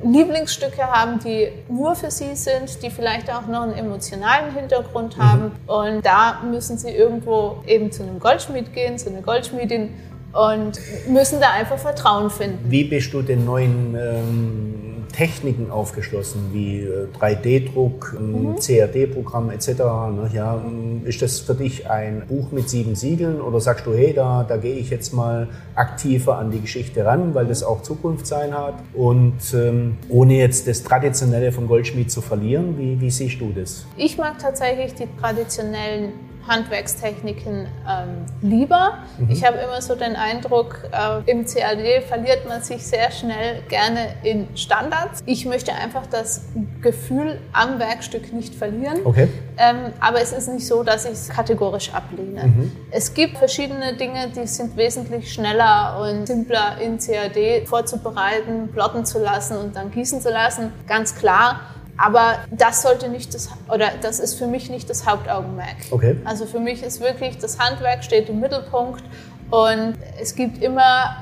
Lieblingsstücke 0.04 0.82
haben, 0.82 1.18
die 1.20 1.48
nur 1.70 1.94
für 1.94 2.10
sie 2.10 2.34
sind, 2.34 2.82
die 2.82 2.90
vielleicht 2.90 3.32
auch 3.32 3.46
noch 3.46 3.62
einen 3.62 3.72
emotionalen 3.72 4.54
Hintergrund 4.54 5.16
mhm. 5.16 5.22
haben. 5.22 5.52
Und 5.66 6.04
da 6.04 6.42
müssen 6.50 6.76
sie 6.76 6.90
irgendwo 6.90 7.62
eben 7.66 7.90
zu 7.90 8.02
einem 8.02 8.18
Goldschmied 8.18 8.74
gehen, 8.74 8.98
zu 8.98 9.08
einer 9.08 9.22
Goldschmiedin 9.22 9.94
und 10.34 10.78
müssen 11.08 11.40
da 11.40 11.52
einfach 11.52 11.78
Vertrauen 11.78 12.28
finden. 12.28 12.70
Wie 12.70 12.84
bist 12.84 13.14
du 13.14 13.22
den 13.22 13.46
neuen 13.46 13.96
ähm 13.98 14.85
Techniken 15.08 15.70
aufgeschlossen, 15.70 16.50
wie 16.52 16.86
3D-Druck, 17.20 18.16
mhm. 18.18 18.56
CAD-Programm 18.56 19.50
etc. 19.50 19.68
Ne? 19.68 20.30
Ja, 20.32 20.62
ist 21.04 21.22
das 21.22 21.40
für 21.40 21.54
dich 21.54 21.88
ein 21.90 22.24
Buch 22.28 22.52
mit 22.52 22.68
sieben 22.68 22.94
Siegeln 22.94 23.40
oder 23.40 23.60
sagst 23.60 23.86
du, 23.86 23.94
hey, 23.94 24.12
da, 24.12 24.44
da 24.44 24.56
gehe 24.56 24.74
ich 24.74 24.90
jetzt 24.90 25.12
mal 25.12 25.48
aktiver 25.74 26.38
an 26.38 26.50
die 26.50 26.60
Geschichte 26.60 27.04
ran, 27.04 27.34
weil 27.34 27.46
das 27.46 27.62
auch 27.62 27.82
Zukunft 27.82 28.26
sein 28.26 28.52
hat 28.54 28.74
und 28.94 29.38
ähm, 29.54 29.96
ohne 30.08 30.34
jetzt 30.34 30.66
das 30.66 30.82
Traditionelle 30.82 31.52
von 31.52 31.68
Goldschmied 31.68 32.10
zu 32.10 32.20
verlieren, 32.20 32.78
wie, 32.78 33.00
wie 33.00 33.10
siehst 33.10 33.40
du 33.40 33.52
das? 33.52 33.86
Ich 33.96 34.18
mag 34.18 34.38
tatsächlich 34.38 34.94
die 34.94 35.06
traditionellen 35.20 36.12
Handwerkstechniken 36.46 37.66
ähm, 37.88 38.26
lieber. 38.42 38.98
Mhm. 39.18 39.30
Ich 39.30 39.44
habe 39.44 39.58
immer 39.58 39.80
so 39.80 39.94
den 39.94 40.16
Eindruck, 40.16 40.82
äh, 40.92 41.30
im 41.30 41.44
CAD 41.44 42.02
verliert 42.06 42.48
man 42.48 42.62
sich 42.62 42.86
sehr 42.86 43.10
schnell 43.10 43.62
gerne 43.68 44.14
in 44.22 44.48
Standards. 44.56 45.22
Ich 45.26 45.46
möchte 45.46 45.72
einfach 45.72 46.06
das 46.06 46.46
Gefühl 46.82 47.40
am 47.52 47.78
Werkstück 47.78 48.32
nicht 48.32 48.54
verlieren. 48.54 49.00
Okay. 49.04 49.28
Ähm, 49.58 49.92
aber 50.00 50.20
es 50.20 50.32
ist 50.32 50.48
nicht 50.48 50.66
so, 50.66 50.82
dass 50.82 51.04
ich 51.04 51.12
es 51.12 51.28
kategorisch 51.28 51.92
ablehne. 51.92 52.44
Mhm. 52.44 52.72
Es 52.90 53.14
gibt 53.14 53.38
verschiedene 53.38 53.96
Dinge, 53.96 54.28
die 54.28 54.46
sind 54.46 54.76
wesentlich 54.76 55.32
schneller 55.32 55.98
und 56.00 56.26
simpler 56.26 56.78
in 56.80 56.98
CAD 56.98 57.66
vorzubereiten, 57.66 58.68
plotten 58.72 59.04
zu 59.04 59.18
lassen 59.18 59.56
und 59.56 59.76
dann 59.76 59.90
gießen 59.90 60.20
zu 60.20 60.30
lassen. 60.30 60.72
Ganz 60.86 61.14
klar. 61.14 61.60
Aber 61.98 62.38
das 62.50 62.82
sollte 62.82 63.08
nicht 63.08 63.34
das, 63.34 63.48
oder 63.72 63.90
das 64.02 64.20
ist 64.20 64.34
für 64.34 64.46
mich 64.46 64.68
nicht 64.68 64.88
das 64.90 65.06
Hauptaugenmerk. 65.06 65.76
Okay. 65.90 66.18
Also 66.24 66.46
für 66.46 66.60
mich 66.60 66.82
ist 66.82 67.00
wirklich 67.00 67.38
das 67.38 67.58
Handwerk 67.58 68.04
steht 68.04 68.28
im 68.28 68.40
Mittelpunkt 68.40 69.02
und 69.50 69.94
es 70.20 70.34
gibt 70.34 70.62
immer 70.62 71.16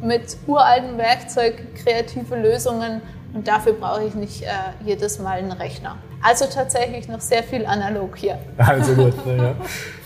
mit 0.00 0.36
uraltem 0.46 0.98
Werkzeug 0.98 1.74
kreative 1.82 2.36
Lösungen 2.36 3.00
und 3.32 3.48
dafür 3.48 3.72
brauche 3.72 4.04
ich 4.04 4.14
nicht 4.14 4.42
äh, 4.42 4.48
jedes 4.84 5.18
Mal 5.18 5.38
einen 5.38 5.52
Rechner. 5.52 5.96
Also 6.24 6.46
tatsächlich 6.46 7.06
noch 7.06 7.20
sehr 7.20 7.42
viel 7.42 7.66
analog 7.66 8.16
hier. 8.16 8.38
Also 8.56 8.94
gut, 8.94 9.12
ja. 9.26 9.54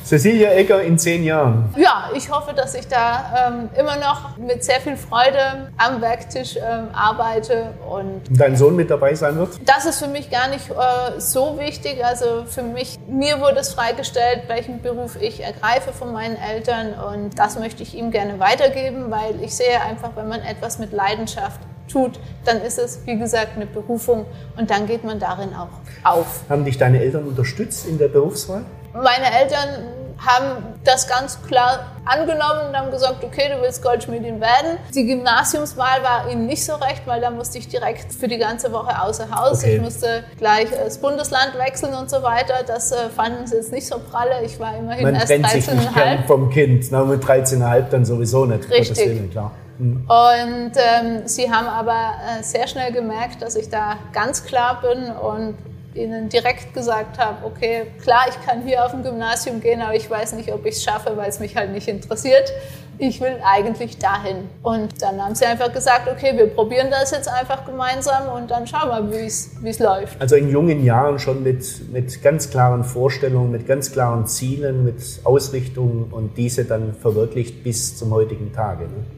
Cecilia 0.04 0.50
Egger 0.52 0.82
in 0.82 0.98
zehn 0.98 1.22
Jahren. 1.22 1.72
Ja, 1.76 2.10
ich 2.12 2.28
hoffe, 2.28 2.54
dass 2.54 2.74
ich 2.74 2.88
da 2.88 3.50
ähm, 3.52 3.70
immer 3.78 3.94
noch 3.96 4.36
mit 4.36 4.64
sehr 4.64 4.80
viel 4.80 4.96
Freude 4.96 5.70
am 5.76 6.00
Werktisch 6.00 6.56
ähm, 6.56 6.88
arbeite. 6.92 7.74
Und 7.88 8.22
dein 8.30 8.56
Sohn 8.56 8.74
mit 8.74 8.90
dabei 8.90 9.14
sein 9.14 9.36
wird? 9.36 9.50
Das 9.64 9.86
ist 9.86 10.00
für 10.00 10.08
mich 10.08 10.28
gar 10.28 10.48
nicht 10.48 10.68
äh, 10.70 11.20
so 11.20 11.56
wichtig. 11.56 12.04
Also 12.04 12.44
für 12.46 12.62
mich, 12.64 12.98
mir 13.06 13.38
wurde 13.38 13.60
es 13.60 13.74
freigestellt, 13.74 14.44
welchen 14.48 14.82
Beruf 14.82 15.16
ich 15.20 15.44
ergreife 15.44 15.92
von 15.92 16.12
meinen 16.12 16.36
Eltern. 16.36 16.94
Und 16.94 17.38
das 17.38 17.60
möchte 17.60 17.84
ich 17.84 17.94
ihm 17.94 18.10
gerne 18.10 18.40
weitergeben, 18.40 19.08
weil 19.12 19.40
ich 19.40 19.54
sehe 19.54 19.80
einfach, 19.80 20.16
wenn 20.16 20.26
man 20.26 20.40
etwas 20.40 20.80
mit 20.80 20.92
Leidenschaft 20.92 21.60
tut, 21.88 22.20
dann 22.44 22.60
ist 22.62 22.78
es, 22.78 23.00
wie 23.06 23.18
gesagt, 23.18 23.56
eine 23.56 23.66
Berufung 23.66 24.26
und 24.56 24.70
dann 24.70 24.86
geht 24.86 25.04
man 25.04 25.18
darin 25.18 25.50
auch 25.54 25.68
auf. 26.04 26.42
Haben 26.48 26.64
dich 26.64 26.78
deine 26.78 27.00
Eltern 27.00 27.24
unterstützt 27.24 27.86
in 27.86 27.98
der 27.98 28.08
Berufswahl? 28.08 28.62
Meine 28.94 29.26
Eltern 29.40 29.98
haben 30.18 30.74
das 30.84 31.06
ganz 31.06 31.40
klar 31.42 31.92
angenommen 32.04 32.68
und 32.68 32.76
haben 32.76 32.90
gesagt, 32.90 33.22
okay, 33.22 33.50
du 33.54 33.62
willst 33.62 33.82
Goldschmiedin 33.82 34.40
werden. 34.40 34.78
Die 34.94 35.06
Gymnasiumswahl 35.06 36.02
war 36.02 36.30
ihnen 36.30 36.46
nicht 36.46 36.64
so 36.64 36.74
recht, 36.74 37.02
weil 37.06 37.20
da 37.20 37.30
musste 37.30 37.58
ich 37.58 37.68
direkt 37.68 38.12
für 38.12 38.26
die 38.26 38.38
ganze 38.38 38.72
Woche 38.72 39.00
außer 39.00 39.30
Haus. 39.30 39.62
Okay. 39.62 39.76
Ich 39.76 39.82
musste 39.82 40.24
gleich 40.38 40.66
das 40.70 40.98
Bundesland 40.98 41.56
wechseln 41.56 41.94
und 41.94 42.10
so 42.10 42.22
weiter. 42.22 42.64
Das 42.66 42.90
äh, 42.90 43.08
fanden 43.14 43.46
sie 43.46 43.56
jetzt 43.56 43.72
nicht 43.72 43.86
so 43.86 43.98
pralle. 43.98 44.44
Ich 44.44 44.58
war 44.58 44.76
immerhin 44.76 45.04
Man 45.04 45.14
erst 45.14 45.30
13,5. 45.30 46.26
vom 46.26 46.50
Kind, 46.50 46.86
na, 46.90 47.04
mit 47.04 47.22
13,5 47.22 47.82
dann 47.90 48.04
sowieso 48.04 48.44
nicht. 48.44 48.68
Richtig. 48.70 48.98
Willen, 48.98 49.30
klar. 49.30 49.52
Mhm. 49.78 50.06
Und 50.08 50.72
ähm, 50.76 51.22
sie 51.26 51.50
haben 51.50 51.68
aber 51.68 52.14
äh, 52.38 52.42
sehr 52.42 52.66
schnell 52.66 52.92
gemerkt, 52.92 53.40
dass 53.42 53.56
ich 53.56 53.68
da 53.68 53.96
ganz 54.12 54.44
klar 54.44 54.80
bin 54.80 55.10
und 55.10 55.56
ihnen 55.94 56.28
direkt 56.28 56.74
gesagt 56.74 57.18
habe, 57.18 57.44
okay, 57.44 57.86
klar, 58.02 58.26
ich 58.28 58.46
kann 58.46 58.62
hier 58.62 58.84
auf 58.84 58.94
ein 58.94 59.02
Gymnasium 59.02 59.60
gehen, 59.60 59.80
aber 59.80 59.94
ich 59.94 60.08
weiß 60.08 60.34
nicht, 60.34 60.52
ob 60.52 60.64
ich 60.64 60.76
es 60.76 60.82
schaffe, 60.82 61.16
weil 61.16 61.28
es 61.28 61.40
mich 61.40 61.56
halt 61.56 61.72
nicht 61.72 61.88
interessiert. 61.88 62.52
Ich 63.00 63.20
will 63.20 63.36
eigentlich 63.44 63.98
dahin. 63.98 64.48
Und 64.62 65.02
dann 65.02 65.24
haben 65.24 65.34
sie 65.34 65.44
einfach 65.44 65.72
gesagt, 65.72 66.08
okay, 66.08 66.36
wir 66.36 66.48
probieren 66.48 66.88
das 66.90 67.12
jetzt 67.12 67.28
einfach 67.28 67.64
gemeinsam 67.64 68.28
und 68.36 68.50
dann 68.50 68.66
schauen 68.66 68.88
wir, 68.88 69.12
wie 69.12 69.24
es 69.70 69.78
läuft. 69.78 70.20
Also 70.20 70.34
in 70.34 70.50
jungen 70.50 70.84
Jahren 70.84 71.18
schon 71.20 71.44
mit, 71.44 71.92
mit 71.92 72.22
ganz 72.22 72.50
klaren 72.50 72.82
Vorstellungen, 72.82 73.52
mit 73.52 73.68
ganz 73.68 73.92
klaren 73.92 74.26
Zielen, 74.26 74.84
mit 74.84 75.00
Ausrichtungen 75.22 76.08
und 76.10 76.36
diese 76.36 76.64
dann 76.64 76.92
verwirklicht 76.94 77.62
bis 77.62 77.96
zum 77.96 78.10
heutigen 78.12 78.52
Tage. 78.52 78.84
Ne? 78.84 79.17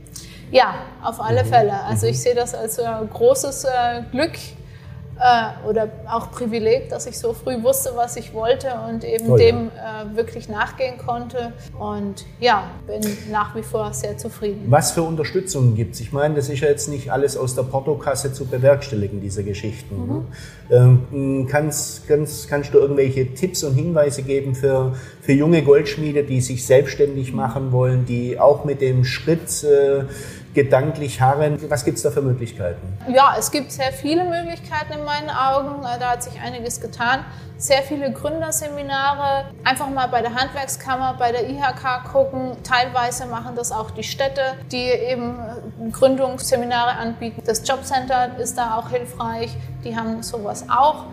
Ja, 0.50 0.74
auf 1.02 1.20
alle 1.20 1.44
mhm. 1.44 1.48
Fälle. 1.48 1.80
Also 1.84 2.06
mhm. 2.06 2.12
ich 2.12 2.20
sehe 2.20 2.34
das 2.34 2.54
als 2.54 2.78
äh, 2.78 2.84
großes 3.12 3.64
äh, 3.64 4.02
Glück 4.10 4.32
äh, 5.20 5.68
oder 5.68 5.88
auch 6.10 6.30
Privileg, 6.30 6.88
dass 6.88 7.06
ich 7.06 7.18
so 7.18 7.32
früh 7.32 7.62
wusste, 7.62 7.92
was 7.94 8.16
ich 8.16 8.32
wollte 8.32 8.68
und 8.88 9.04
eben 9.04 9.30
oh, 9.30 9.36
dem 9.36 9.68
äh, 9.68 10.16
wirklich 10.16 10.48
nachgehen 10.48 10.96
konnte. 10.98 11.52
Und 11.78 12.24
ja, 12.40 12.70
bin 12.86 13.02
nach 13.30 13.54
wie 13.54 13.62
vor 13.62 13.92
sehr 13.92 14.16
zufrieden. 14.16 14.64
Was 14.68 14.92
für 14.92 15.02
Unterstützung 15.02 15.74
gibt 15.74 15.94
es? 15.94 16.00
Ich 16.00 16.12
meine, 16.12 16.34
das 16.34 16.48
ist 16.48 16.60
ja 16.60 16.68
jetzt 16.68 16.88
nicht 16.88 17.12
alles 17.12 17.36
aus 17.36 17.54
der 17.54 17.62
Portokasse 17.64 18.32
zu 18.32 18.46
bewerkstelligen, 18.46 19.20
diese 19.20 19.44
Geschichten. 19.44 19.96
Mhm. 20.00 20.08
Ne? 20.08 20.24
Ähm, 21.10 21.46
kannst, 21.50 22.08
kannst, 22.08 22.48
kannst 22.48 22.72
du 22.72 22.78
irgendwelche 22.78 23.34
Tipps 23.34 23.62
und 23.62 23.74
Hinweise 23.74 24.22
geben 24.22 24.54
für, 24.54 24.94
für 25.20 25.32
junge 25.32 25.62
Goldschmiede, 25.62 26.24
die 26.24 26.40
sich 26.40 26.64
selbstständig 26.64 27.34
machen 27.34 27.72
wollen, 27.72 28.06
die 28.06 28.40
auch 28.40 28.64
mit 28.64 28.80
dem 28.80 29.04
Schritt 29.04 29.64
äh, 29.64 30.04
gedanklich 30.54 31.20
harren. 31.20 31.58
Was 31.70 31.84
gibt 31.84 31.96
es 31.98 32.02
da 32.02 32.10
für 32.10 32.22
Möglichkeiten? 32.22 32.96
Ja, 33.08 33.36
es 33.38 33.50
gibt 33.50 33.70
sehr 33.72 33.92
viele 33.92 34.24
Möglichkeiten 34.24 34.92
in 34.94 35.04
meinen 35.04 35.30
Augen. 35.30 35.82
Da 35.82 36.10
hat 36.12 36.22
sich 36.22 36.40
einiges 36.40 36.80
getan. 36.80 37.24
Sehr 37.56 37.82
viele 37.82 38.10
Gründerseminare. 38.12 39.46
Einfach 39.64 39.88
mal 39.90 40.08
bei 40.08 40.22
der 40.22 40.34
Handwerkskammer, 40.34 41.14
bei 41.18 41.30
der 41.30 41.48
IHK 41.48 42.04
gucken. 42.10 42.56
Teilweise 42.64 43.26
machen 43.26 43.54
das 43.54 43.70
auch 43.70 43.90
die 43.90 44.02
Städte, 44.02 44.42
die 44.72 44.88
eben 44.88 45.36
Gründungsseminare 45.92 46.92
anbieten. 46.96 47.42
Das 47.44 47.66
Jobcenter 47.68 48.38
ist 48.38 48.56
da 48.56 48.76
auch 48.76 48.88
hilfreich. 48.90 49.54
Die 49.84 49.94
haben 49.94 50.22
sowas 50.22 50.64
auch. 50.68 51.06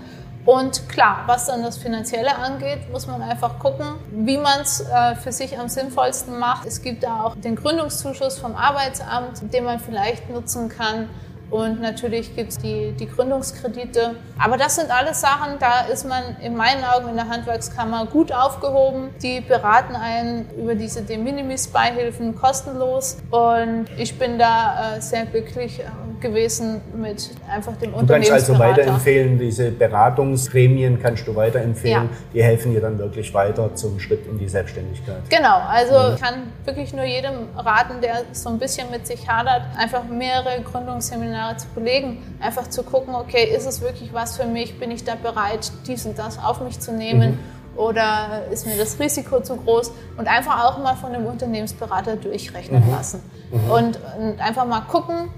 Und 0.47 0.87
klar, 0.87 1.23
was 1.25 1.47
dann 1.47 1.61
das 1.61 1.77
Finanzielle 1.77 2.37
angeht, 2.37 2.89
muss 2.89 3.05
man 3.05 3.21
einfach 3.21 3.59
gucken, 3.59 3.85
wie 4.11 4.37
man 4.37 4.61
es 4.61 4.79
äh, 4.79 5.13
für 5.15 5.33
sich 5.33 5.59
am 5.59 5.67
sinnvollsten 5.67 6.39
macht. 6.39 6.65
Es 6.65 6.81
gibt 6.81 7.03
da 7.03 7.23
auch 7.23 7.35
den 7.35 7.57
Gründungszuschuss 7.57 8.39
vom 8.39 8.55
Arbeitsamt, 8.55 9.53
den 9.53 9.65
man 9.65 9.81
vielleicht 9.81 10.29
nutzen 10.29 10.69
kann. 10.69 11.09
Und 11.49 11.81
natürlich 11.81 12.33
gibt 12.33 12.51
es 12.51 12.59
die, 12.59 12.93
die 12.93 13.09
Gründungskredite. 13.09 14.15
Aber 14.39 14.55
das 14.55 14.75
sind 14.75 14.89
alles 14.89 15.19
Sachen, 15.19 15.59
da 15.59 15.81
ist 15.81 16.07
man 16.07 16.37
in 16.41 16.55
meinen 16.55 16.85
Augen 16.85 17.09
in 17.09 17.17
der 17.17 17.27
Handwerkskammer 17.27 18.05
gut 18.05 18.31
aufgehoben. 18.31 19.09
Die 19.21 19.41
beraten 19.41 19.97
einen 19.97 20.49
über 20.57 20.75
diese 20.75 21.01
De 21.01 21.17
Minimis-Beihilfen 21.17 22.35
kostenlos. 22.35 23.17
Und 23.31 23.87
ich 23.97 24.17
bin 24.17 24.39
da 24.39 24.95
äh, 24.95 25.01
sehr 25.01 25.25
glücklich 25.25 25.81
gewesen 26.21 26.81
mit 26.95 27.31
einfach 27.49 27.75
dem 27.77 27.93
Du 27.93 28.05
kannst 28.05 28.31
also 28.31 28.57
weiterempfehlen, 28.57 29.37
diese 29.37 29.71
Beratungsgremien 29.71 31.01
kannst 31.01 31.27
du 31.27 31.35
weiterempfehlen. 31.35 32.03
Ja. 32.03 32.17
Die 32.33 32.43
helfen 32.43 32.73
dir 32.73 32.81
dann 32.81 32.97
wirklich 32.97 33.33
weiter 33.33 33.73
zum 33.75 33.99
Schritt 33.99 34.25
in 34.27 34.37
die 34.37 34.47
Selbstständigkeit. 34.47 35.29
Genau, 35.29 35.59
also 35.67 36.09
mhm. 36.09 36.15
ich 36.15 36.21
kann 36.21 36.33
wirklich 36.65 36.93
nur 36.93 37.05
jedem 37.05 37.49
raten, 37.55 38.01
der 38.01 38.23
so 38.31 38.49
ein 38.49 38.59
bisschen 38.59 38.89
mit 38.91 39.07
sich 39.07 39.27
hadert, 39.27 39.63
einfach 39.77 40.03
mehrere 40.05 40.61
Gründungsseminare 40.61 41.57
zu 41.57 41.67
belegen, 41.75 42.17
einfach 42.39 42.67
zu 42.67 42.83
gucken, 42.83 43.15
okay, 43.15 43.55
ist 43.55 43.65
es 43.65 43.81
wirklich 43.81 44.13
was 44.13 44.37
für 44.37 44.45
mich, 44.45 44.79
bin 44.79 44.91
ich 44.91 45.03
da 45.03 45.15
bereit, 45.15 45.71
dies 45.87 46.05
und 46.05 46.17
das 46.17 46.37
auf 46.37 46.61
mich 46.61 46.79
zu 46.79 46.91
nehmen. 46.91 47.31
Mhm 47.31 47.57
oder 47.77 48.47
ist 48.51 48.65
mir 48.65 48.77
das 48.77 48.99
Risiko 48.99 49.39
zu 49.39 49.55
groß 49.55 49.91
und 50.17 50.27
einfach 50.27 50.65
auch 50.65 50.79
mal 50.79 50.95
von 50.95 51.13
dem 51.13 51.25
Unternehmensberater 51.25 52.15
durchrechnen 52.15 52.85
mhm. 52.85 52.91
lassen 52.91 53.21
mhm. 53.51 53.71
Und, 53.71 53.99
und, 54.19 54.39
einfach 54.39 54.65
mal 54.65 54.81
gucken, 54.81 55.29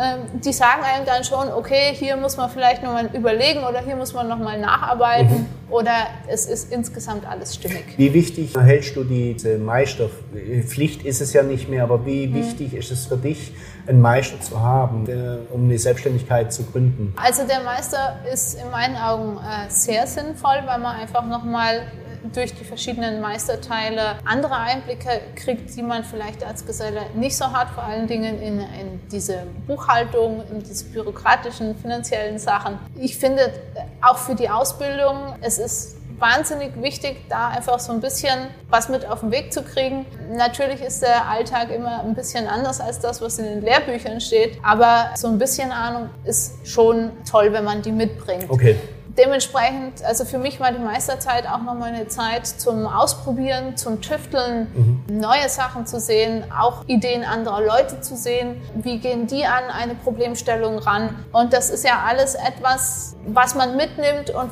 ähm, 0.00 0.40
die 0.40 0.52
sagen 0.52 0.82
einem 0.82 1.04
dann 1.06 1.24
schon, 1.24 1.52
okay, 1.52 1.92
hier 1.94 2.16
muss 2.16 2.36
man 2.36 2.50
vielleicht 2.50 2.82
nochmal 2.82 3.08
überlegen 3.12 3.60
oder 3.64 3.80
hier 3.80 3.96
muss 3.96 4.12
man 4.12 4.28
nochmal 4.28 4.58
nacharbeiten 4.58 5.40
mhm. 5.40 5.72
oder 5.72 5.92
es 6.28 6.46
ist 6.46 6.72
insgesamt 6.72 7.26
alles 7.26 7.54
stimmig. 7.54 7.84
Wie 7.96 8.12
wichtig 8.12 8.54
hältst 8.58 8.96
du 8.96 9.04
diese 9.04 9.58
Meisterpflicht 9.58 11.04
ist 11.04 11.20
es 11.20 11.32
ja 11.32 11.42
nicht 11.42 11.68
mehr, 11.68 11.84
aber 11.84 12.04
wie 12.06 12.26
mhm. 12.26 12.34
wichtig 12.34 12.74
ist 12.74 12.90
es 12.90 13.06
für 13.06 13.16
dich, 13.16 13.52
einen 13.86 14.00
Meister 14.00 14.40
zu 14.40 14.60
haben, 14.60 15.06
äh, 15.08 15.38
um 15.52 15.64
eine 15.64 15.78
Selbstständigkeit 15.78 16.52
zu 16.52 16.64
gründen? 16.64 17.14
Also 17.22 17.46
der 17.46 17.60
Meister 17.60 18.18
ist 18.32 18.54
in 18.54 18.70
meinen 18.70 18.96
Augen 18.96 19.38
äh, 19.38 19.70
sehr 19.70 20.06
sinnvoll, 20.06 20.62
weil 20.64 20.78
man 20.78 20.96
einfach 20.96 21.26
nochmal 21.26 21.82
durch 22.32 22.54
die 22.54 22.64
verschiedenen 22.64 23.20
Meisterteile 23.20 24.16
andere 24.24 24.56
Einblicke 24.56 25.20
kriegt, 25.34 25.74
die 25.76 25.82
man 25.82 26.04
vielleicht 26.04 26.44
als 26.44 26.64
Geselle 26.66 27.02
nicht 27.14 27.36
so 27.36 27.46
hat, 27.52 27.70
vor 27.70 27.82
allen 27.82 28.06
Dingen 28.06 28.40
in, 28.40 28.60
in 28.60 29.00
diese 29.10 29.46
Buchhaltung, 29.66 30.42
in 30.50 30.62
diese 30.62 30.86
bürokratischen, 30.86 31.76
finanziellen 31.76 32.38
Sachen. 32.38 32.78
Ich 32.98 33.16
finde 33.16 33.52
auch 34.00 34.18
für 34.18 34.34
die 34.34 34.48
Ausbildung, 34.48 35.34
es 35.40 35.58
ist 35.58 35.96
wahnsinnig 36.18 36.80
wichtig, 36.80 37.16
da 37.28 37.48
einfach 37.48 37.80
so 37.80 37.92
ein 37.92 38.00
bisschen 38.00 38.46
was 38.70 38.88
mit 38.88 39.04
auf 39.06 39.20
den 39.20 39.32
Weg 39.32 39.52
zu 39.52 39.62
kriegen. 39.62 40.06
Natürlich 40.32 40.80
ist 40.80 41.02
der 41.02 41.28
Alltag 41.28 41.70
immer 41.70 42.00
ein 42.00 42.14
bisschen 42.14 42.46
anders 42.46 42.80
als 42.80 43.00
das, 43.00 43.20
was 43.20 43.38
in 43.38 43.46
den 43.46 43.62
Lehrbüchern 43.62 44.20
steht, 44.20 44.58
aber 44.62 45.10
so 45.16 45.28
ein 45.28 45.38
bisschen 45.38 45.72
Ahnung 45.72 46.08
ist 46.24 46.66
schon 46.66 47.10
toll, 47.28 47.52
wenn 47.52 47.64
man 47.64 47.82
die 47.82 47.92
mitbringt. 47.92 48.48
Okay 48.48 48.76
dementsprechend, 49.16 50.04
also 50.04 50.24
für 50.24 50.38
mich 50.38 50.60
war 50.60 50.72
die 50.72 50.78
Meisterzeit 50.78 51.46
auch 51.46 51.62
nochmal 51.62 51.92
eine 51.92 52.08
Zeit 52.08 52.46
zum 52.46 52.86
Ausprobieren, 52.86 53.76
zum 53.76 54.00
Tüfteln, 54.00 54.66
mhm. 54.74 55.18
neue 55.18 55.48
Sachen 55.48 55.86
zu 55.86 56.00
sehen, 56.00 56.44
auch 56.50 56.84
Ideen 56.86 57.24
anderer 57.24 57.62
Leute 57.62 58.00
zu 58.00 58.16
sehen. 58.16 58.60
Wie 58.74 58.98
gehen 58.98 59.26
die 59.26 59.44
an 59.44 59.64
eine 59.70 59.94
Problemstellung 59.94 60.78
ran? 60.78 61.16
Und 61.32 61.52
das 61.52 61.70
ist 61.70 61.84
ja 61.84 62.04
alles 62.06 62.34
etwas, 62.34 63.16
was 63.26 63.54
man 63.54 63.76
mitnimmt 63.76 64.30
und 64.30 64.50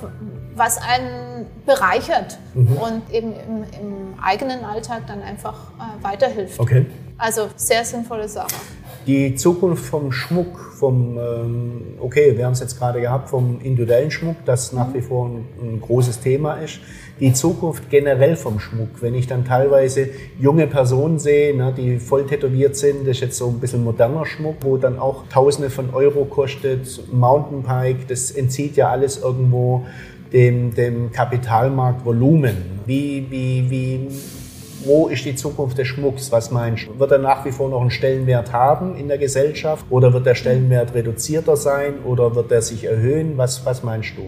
was 0.55 0.79
einen 0.79 1.46
bereichert 1.66 2.38
mhm. 2.55 2.77
und 2.77 3.11
eben 3.11 3.33
im, 3.33 3.64
im, 3.81 4.14
eigenen 4.22 4.64
Alltag 4.64 5.03
dann 5.09 5.20
einfach 5.22 5.55
äh, 5.55 6.05
weiterhilft. 6.05 6.61
Okay. 6.61 6.87
Also 7.18 7.48
sehr 7.57 7.85
sinnvolle 7.85 8.29
Sache. 8.29 8.55
Die 9.07 9.35
Zukunft 9.35 9.85
vom 9.85 10.12
Schmuck, 10.12 10.59
vom, 10.79 11.19
ähm, 11.19 11.83
okay, 11.99 12.37
wir 12.37 12.47
haben 12.47 12.53
es 12.53 12.61
jetzt 12.61 12.79
gerade 12.79 13.01
gehabt, 13.01 13.31
vom 13.31 13.59
individuellen 13.61 14.12
Schmuck, 14.12 14.37
das 14.45 14.73
nach 14.73 14.95
wie 14.95 15.01
vor 15.01 15.27
ein, 15.27 15.45
ein, 15.61 15.81
großes 15.81 16.21
Thema 16.21 16.55
ist. 16.55 16.79
Die 17.19 17.33
Zukunft 17.33 17.91
generell 17.91 18.37
vom 18.37 18.61
Schmuck, 18.61 19.01
wenn 19.01 19.17
ich 19.17 19.27
dann 19.27 19.45
teilweise 19.45 20.09
junge 20.38 20.69
Personen 20.69 21.19
sehe, 21.19 21.57
ne, 21.57 21.75
die 21.77 21.99
voll 21.99 22.27
tätowiert 22.27 22.77
sind, 22.77 23.01
das 23.01 23.17
ist 23.17 23.21
jetzt 23.21 23.38
so 23.38 23.49
ein 23.49 23.59
bisschen 23.59 23.83
moderner 23.83 24.25
Schmuck, 24.25 24.57
wo 24.61 24.77
dann 24.77 25.01
auch 25.01 25.25
Tausende 25.29 25.71
von 25.71 25.93
Euro 25.93 26.25
kostet, 26.25 27.12
Mountainbike, 27.12 28.07
das 28.07 28.31
entzieht 28.31 28.77
ja 28.77 28.88
alles 28.88 29.21
irgendwo 29.21 29.85
dem, 30.33 30.75
dem 30.75 31.11
Kapitalmarktvolumen. 31.11 32.57
Wie, 32.87 33.27
wie, 33.31 33.71
wie 33.71 34.09
wo 34.85 35.09
ist 35.09 35.25
die 35.25 35.35
Zukunft 35.35 35.79
des 35.79 35.88
Schmucks? 35.88 36.33
Was 36.33 36.51
meinst 36.51 36.87
du? 36.87 36.99
Wird 36.99 37.12
er 37.12 37.18
nach 37.18 37.45
wie 37.45 37.53
vor 37.53 37.68
noch 37.68 37.81
einen 37.81 37.90
Stellenwert 37.90 38.53
haben 38.53 38.97
in 38.97 39.09
der 39.09 39.18
Gesellschaft 39.18 39.85
oder 39.90 40.12
wird 40.12 40.27
der 40.27 40.35
Stellenwert 40.35 40.95
reduzierter 40.95 41.57
sein 41.57 42.03
oder 42.05 42.35
wird 42.35 42.51
er 42.53 42.62
sich 42.62 42.85
erhöhen? 42.85 43.37
Was, 43.37 43.64
was 43.64 43.83
meinst 43.83 44.12
du? 44.16 44.23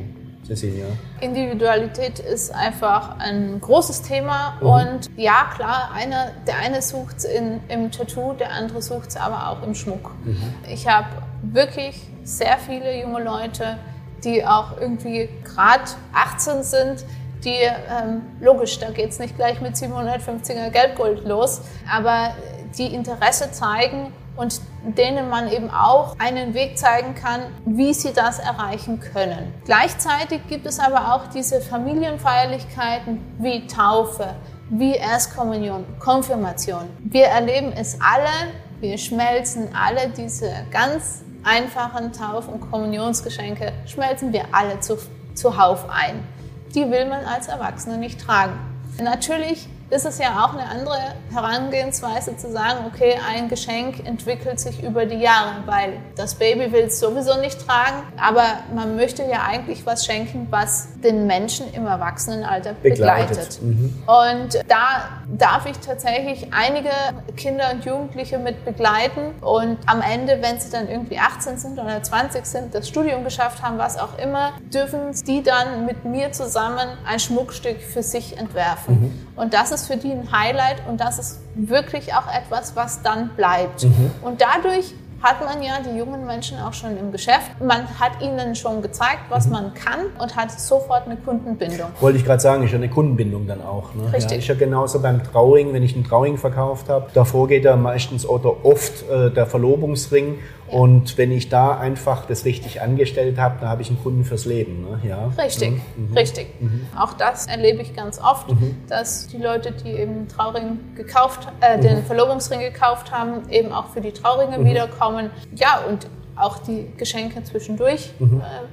Cecilia? 0.47 0.85
Individualität 1.21 2.19
ist 2.19 2.55
einfach 2.55 3.19
ein 3.19 3.61
großes 3.61 4.03
Thema 4.03 4.59
mhm. 4.61 4.67
und 4.67 5.11
ja, 5.17 5.51
klar, 5.55 5.91
einer, 5.95 6.33
der 6.47 6.59
eine 6.59 6.83
sucht 6.83 7.17
es 7.19 7.25
im 7.25 7.91
Tattoo, 7.91 8.35
der 8.35 8.53
andere 8.53 8.83
sucht 8.83 9.09
es 9.09 9.17
aber 9.17 9.49
auch 9.49 9.67
im 9.67 9.75
Schmuck. 9.75 10.11
Mhm. 10.25 10.37
Ich 10.71 10.87
habe 10.87 11.09
wirklich 11.43 12.01
sehr 12.25 12.59
viele 12.59 13.01
junge 13.01 13.23
Leute, 13.23 13.79
die 14.23 14.45
auch 14.45 14.79
irgendwie 14.81 15.29
gerade 15.45 15.85
18 16.13 16.63
sind, 16.63 17.05
die, 17.45 17.51
ähm, 17.51 18.23
logisch, 18.41 18.79
da 18.79 18.91
geht 18.91 19.11
es 19.11 19.19
nicht 19.19 19.37
gleich 19.37 19.61
mit 19.61 19.75
750er 19.75 20.71
Geldgold 20.71 21.25
los, 21.25 21.61
aber 21.91 22.35
die 22.79 22.95
Interesse 22.95 23.53
zeigen 23.53 24.13
und 24.37 24.61
denen 24.85 25.29
man 25.29 25.49
eben 25.51 25.71
auch 25.71 26.17
einen 26.19 26.55
Weg 26.55 26.77
zeigen 26.77 27.15
kann, 27.15 27.41
wie 27.65 27.95
sie 27.95 28.13
das 28.13 28.39
erreichen 28.39 29.01
können. 29.01 29.55
Gleichzeitig 29.65 30.41
gibt 30.49 30.67
es 30.67 30.81
aber 30.81 31.15
auch 31.15 31.29
diese 31.29 31.61
Familienfeierlichkeiten 31.61 33.21
wie 33.39 33.67
Taufe, 33.67 34.35
wie 34.71 34.97
Erstkommunion, 34.97 35.85
Konfirmation. 36.01 36.89
Wir 37.01 37.27
erleben 37.27 37.73
es 37.73 37.99
alle, 38.01 38.53
wir 38.81 38.99
schmelzen 38.99 39.69
alle 39.75 40.09
diese 40.09 40.51
ganz 40.71 41.23
einfachen 41.45 42.13
Tauf- 42.13 42.49
und 42.49 42.61
Kommunionsgeschenke, 42.71 43.73
schmelzen 43.87 44.33
wir 44.33 44.47
alle 44.53 44.81
zu, 44.81 44.99
zuhauf 45.35 45.89
ein 45.89 46.27
die 46.75 46.91
will 46.91 47.07
man 47.07 47.25
als 47.25 47.49
Erwachsene 47.49 47.99
nicht 47.99 48.21
tragen. 48.21 48.59
Natürlich 49.01 49.69
ist 49.95 50.05
es 50.05 50.19
ja 50.19 50.45
auch 50.45 50.55
eine 50.55 50.69
andere 50.69 50.99
Herangehensweise 51.33 52.37
zu 52.37 52.51
sagen, 52.51 52.85
okay, 52.93 53.15
ein 53.29 53.49
Geschenk 53.49 54.05
entwickelt 54.05 54.59
sich 54.59 54.83
über 54.83 55.07
die 55.07 55.19
Jahre, 55.21 55.63
weil 55.67 55.99
das 56.17 56.35
Baby 56.35 56.73
will 56.73 56.85
es 56.87 56.99
sowieso 56.99 57.41
nicht 57.41 57.65
tragen, 57.65 58.03
aber 58.21 58.45
man 58.75 58.97
möchte 58.97 59.23
ja 59.23 59.45
eigentlich 59.49 59.87
was 59.87 60.05
schenken, 60.05 60.49
was 60.51 60.89
den 61.01 61.29
Menschen 61.29 61.73
im 61.73 61.87
Erwachsenenalter 61.87 62.75
begleitet. 62.75 63.29
begleitet. 63.29 63.63
Mhm. 63.63 64.03
Und 64.07 64.65
da 64.67 65.09
darf 65.29 65.67
ich 65.67 65.79
tatsächlich 65.79 66.49
einige 66.53 66.91
Kinder 67.37 67.71
und 67.73 67.85
Jugendliche 67.85 68.39
mit 68.39 68.65
begleiten 68.65 69.33
und 69.41 69.79
am 69.87 70.03
Ende, 70.03 70.39
wenn 70.43 70.59
sie 70.59 70.71
dann 70.71 70.89
irgendwie 70.89 71.19
18 71.19 71.57
sind 71.57 71.79
oder 71.79 72.03
20 72.03 72.45
sind, 72.45 72.75
das 72.75 72.89
Studium 72.89 73.23
geschafft 73.23 73.63
haben, 73.63 73.79
was 73.79 73.97
auch 73.97 74.19
immer, 74.19 74.55
dürfen 74.73 75.13
die 75.27 75.43
dann 75.43 75.87
mit 75.87 76.05
mir 76.05 76.33
zusammen 76.33 76.89
ein 77.07 77.21
Schmuckstück 77.21 77.81
für 77.81 78.03
sich 78.03 78.37
entwerfen. 78.37 79.01
Mhm. 79.01 79.27
Und 79.37 79.53
das 79.53 79.73
ist 79.73 79.87
für 79.87 79.97
die 79.97 80.13
ein 80.13 80.31
Highlight 80.31 80.87
und 80.89 81.01
das 81.01 81.19
ist 81.19 81.41
wirklich 81.55 82.15
auch 82.15 82.27
etwas, 82.33 82.77
was 82.77 83.03
dann 83.03 83.31
bleibt. 83.37 83.85
Mhm. 83.85 84.11
Und 84.23 84.41
dadurch 84.41 84.95
hat 85.25 85.43
man 85.43 85.63
ja 85.63 85.79
die 85.81 85.97
jungen 85.97 86.27
Menschen 86.27 86.59
auch 86.61 86.75
schon 86.75 86.99
im 86.99 87.11
Geschäft. 87.11 87.59
Man 87.59 87.89
hat 87.99 88.21
ihnen 88.21 88.55
schon 88.55 88.83
gezeigt, 88.83 89.23
was 89.31 89.47
mhm. 89.47 89.53
man 89.53 89.75
kann 89.75 90.01
und 90.21 90.37
hat 90.37 90.53
sofort 90.53 91.07
eine 91.07 91.17
Kundenbindung. 91.17 91.89
Wollte 92.01 92.19
ich 92.19 92.25
gerade 92.27 92.41
sagen, 92.41 92.63
ist 92.63 92.73
ja 92.73 92.77
eine 92.77 92.91
Kundenbindung 92.91 93.47
dann 93.47 93.63
auch. 93.63 93.95
Ne? 93.95 94.13
Richtig. 94.13 94.33
Ja, 94.33 94.39
ist 94.39 94.49
ja 94.49 94.55
genauso 94.55 95.01
beim 95.01 95.25
Trauring, 95.25 95.73
wenn 95.73 95.83
ich 95.83 95.95
einen 95.95 96.05
Trauring 96.05 96.37
verkauft 96.37 96.91
habe. 96.91 97.07
Davor 97.15 97.49
geht 97.49 97.65
ja 97.65 97.75
meistens 97.75 98.27
oder 98.27 98.65
oft 98.65 99.09
äh, 99.09 99.31
der 99.31 99.47
Verlobungsring 99.47 100.41
und 100.75 101.17
wenn 101.19 101.31
ich 101.31 101.51
da 101.51 101.79
einfach 101.79 102.27
das 102.27 102.45
richtig 102.45 102.83
angestellt 102.83 103.39
habe, 103.39 103.61
dann 103.61 103.69
habe 103.69 103.83
ich 103.83 103.91
einen 103.91 104.03
Kunden 104.03 104.25
fürs 104.25 104.45
Leben. 104.45 104.83
Ne? 104.83 105.09
Ja. 105.09 105.31
Richtig, 105.41 105.71
mhm. 105.71 106.09
mhm. 106.09 106.17
richtig. 106.17 106.49
Mhm. 106.61 106.89
Auch 106.99 107.13
das 107.13 107.47
erlebe 107.47 107.81
ich 107.81 107.95
ganz 107.95 108.19
oft, 108.19 108.51
mhm. 108.51 108.79
dass 108.89 109.29
die 109.29 109.37
Leute, 109.37 109.71
die 109.71 109.91
eben 109.91 110.27
Trauring 110.27 110.81
gekauft, 110.97 111.47
äh, 111.61 111.79
den 111.79 111.99
mhm. 111.99 112.03
Verlobungsring 112.07 112.59
gekauft 112.59 113.13
haben, 113.13 113.49
eben 113.51 113.71
auch 113.71 113.91
für 113.91 114.01
die 114.01 114.11
Trauringe 114.11 114.59
mhm. 114.59 114.65
wiederkommen. 114.65 115.31
Ja, 115.55 115.85
und 115.89 116.09
auch 116.35 116.59
die 116.59 116.91
Geschenke 116.97 117.45
zwischendurch 117.45 118.11
äh, 118.19 118.25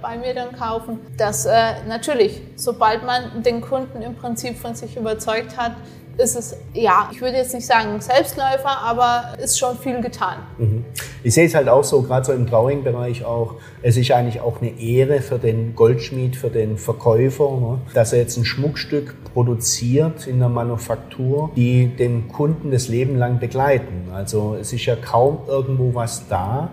bei 0.01 0.17
mir 0.17 0.33
dann 0.33 0.53
kaufen. 0.53 0.97
Dass 1.17 1.45
äh, 1.45 1.53
natürlich, 1.87 2.41
sobald 2.55 3.05
man 3.05 3.43
den 3.43 3.61
Kunden 3.61 4.01
im 4.01 4.15
Prinzip 4.15 4.57
von 4.57 4.73
sich 4.73 4.97
überzeugt 4.97 5.55
hat, 5.55 5.73
ist 6.21 6.35
es, 6.35 6.55
ja, 6.73 7.09
ich 7.11 7.21
würde 7.21 7.37
jetzt 7.37 7.53
nicht 7.53 7.65
sagen 7.65 7.99
Selbstläufer, 7.99 8.79
aber 8.83 9.37
ist 9.41 9.59
schon 9.59 9.77
viel 9.77 10.01
getan. 10.01 10.37
Mhm. 10.57 10.85
Ich 11.23 11.33
sehe 11.33 11.45
es 11.45 11.55
halt 11.55 11.67
auch 11.67 11.83
so, 11.83 12.01
gerade 12.01 12.25
so 12.25 12.33
im 12.33 12.45
Drawing-Bereich 12.45 13.25
auch, 13.25 13.55
es 13.81 13.97
ist 13.97 14.11
eigentlich 14.11 14.39
auch 14.41 14.61
eine 14.61 14.79
Ehre 14.79 15.21
für 15.21 15.37
den 15.37 15.75
Goldschmied, 15.75 16.35
für 16.35 16.49
den 16.49 16.77
Verkäufer, 16.77 17.51
ne, 17.51 17.79
dass 17.93 18.13
er 18.13 18.19
jetzt 18.19 18.37
ein 18.37 18.45
Schmuckstück 18.45 19.15
produziert 19.33 20.27
in 20.27 20.39
der 20.39 20.49
Manufaktur, 20.49 21.51
die 21.55 21.87
den 21.87 22.27
Kunden 22.27 22.71
das 22.71 22.87
Leben 22.87 23.17
lang 23.17 23.39
begleiten. 23.39 24.09
Also 24.13 24.55
es 24.59 24.73
ist 24.73 24.85
ja 24.85 24.95
kaum 24.95 25.39
irgendwo 25.47 25.93
was 25.93 26.27
da, 26.27 26.71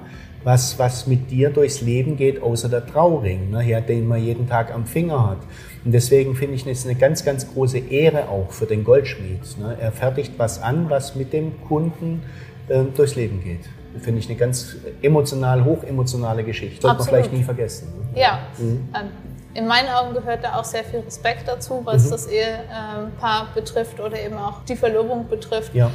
was, 0.48 0.78
was 0.78 1.06
mit 1.06 1.30
dir 1.30 1.50
durchs 1.50 1.82
Leben 1.82 2.16
geht, 2.16 2.42
außer 2.42 2.70
der 2.70 2.86
Trauring, 2.86 3.50
ne, 3.50 3.82
den 3.82 4.08
man 4.08 4.24
jeden 4.24 4.48
Tag 4.48 4.74
am 4.74 4.86
Finger 4.86 5.28
hat. 5.28 5.40
Und 5.84 5.92
deswegen 5.92 6.34
finde 6.34 6.54
ich 6.54 6.66
es 6.66 6.86
eine 6.86 6.94
ganz, 6.94 7.22
ganz 7.22 7.52
große 7.52 7.76
Ehre 7.76 8.30
auch 8.30 8.50
für 8.50 8.64
den 8.64 8.82
Goldschmied. 8.82 9.58
Ne? 9.58 9.76
Er 9.78 9.92
fertigt 9.92 10.32
was 10.38 10.62
an, 10.62 10.88
was 10.88 11.14
mit 11.14 11.34
dem 11.34 11.52
Kunden 11.68 12.22
äh, 12.68 12.82
durchs 12.96 13.14
Leben 13.14 13.44
geht. 13.44 13.60
Finde 14.00 14.20
ich 14.20 14.30
eine 14.30 14.38
ganz 14.38 14.76
emotional, 15.02 15.66
hochemotionale 15.66 16.42
Geschichte. 16.44 16.80
Sollte 16.80 16.96
man 16.96 17.06
vielleicht 17.06 17.32
nie 17.34 17.42
vergessen. 17.42 17.88
Ne? 18.14 18.18
Ja, 18.18 18.38
mhm. 18.56 18.88
ähm, 18.94 19.27
in 19.58 19.66
meinen 19.66 19.88
Augen 19.88 20.14
gehört 20.14 20.44
da 20.44 20.54
auch 20.54 20.64
sehr 20.64 20.84
viel 20.84 21.00
Respekt 21.00 21.48
dazu, 21.48 21.80
was 21.84 22.06
mhm. 22.06 22.10
das 22.10 22.26
Ehepaar 22.28 23.48
betrifft 23.54 23.98
oder 23.98 24.18
eben 24.20 24.36
auch 24.36 24.62
die 24.68 24.76
Verlobung 24.76 25.26
betrifft. 25.28 25.74
Ja. 25.74 25.90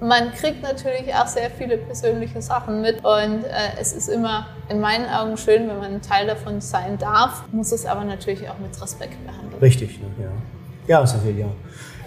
Man 0.00 0.32
kriegt 0.32 0.62
natürlich 0.62 1.12
auch 1.12 1.26
sehr 1.26 1.50
viele 1.50 1.78
persönliche 1.78 2.40
Sachen 2.40 2.80
mit 2.80 3.04
und 3.04 3.44
äh, 3.44 3.80
es 3.80 3.92
ist 3.92 4.08
immer 4.08 4.46
in 4.68 4.80
meinen 4.80 5.06
Augen 5.06 5.36
schön, 5.36 5.68
wenn 5.68 5.78
man 5.78 5.94
ein 5.94 6.02
Teil 6.02 6.28
davon 6.28 6.60
sein 6.60 6.96
darf, 6.98 7.42
muss 7.50 7.72
es 7.72 7.86
aber 7.86 8.04
natürlich 8.04 8.48
auch 8.48 8.58
mit 8.58 8.80
Respekt 8.80 9.16
behandeln. 9.26 9.60
Richtig, 9.60 9.98
ja. 9.98 10.30
Ja, 10.86 11.04
Cecilia. 11.04 11.46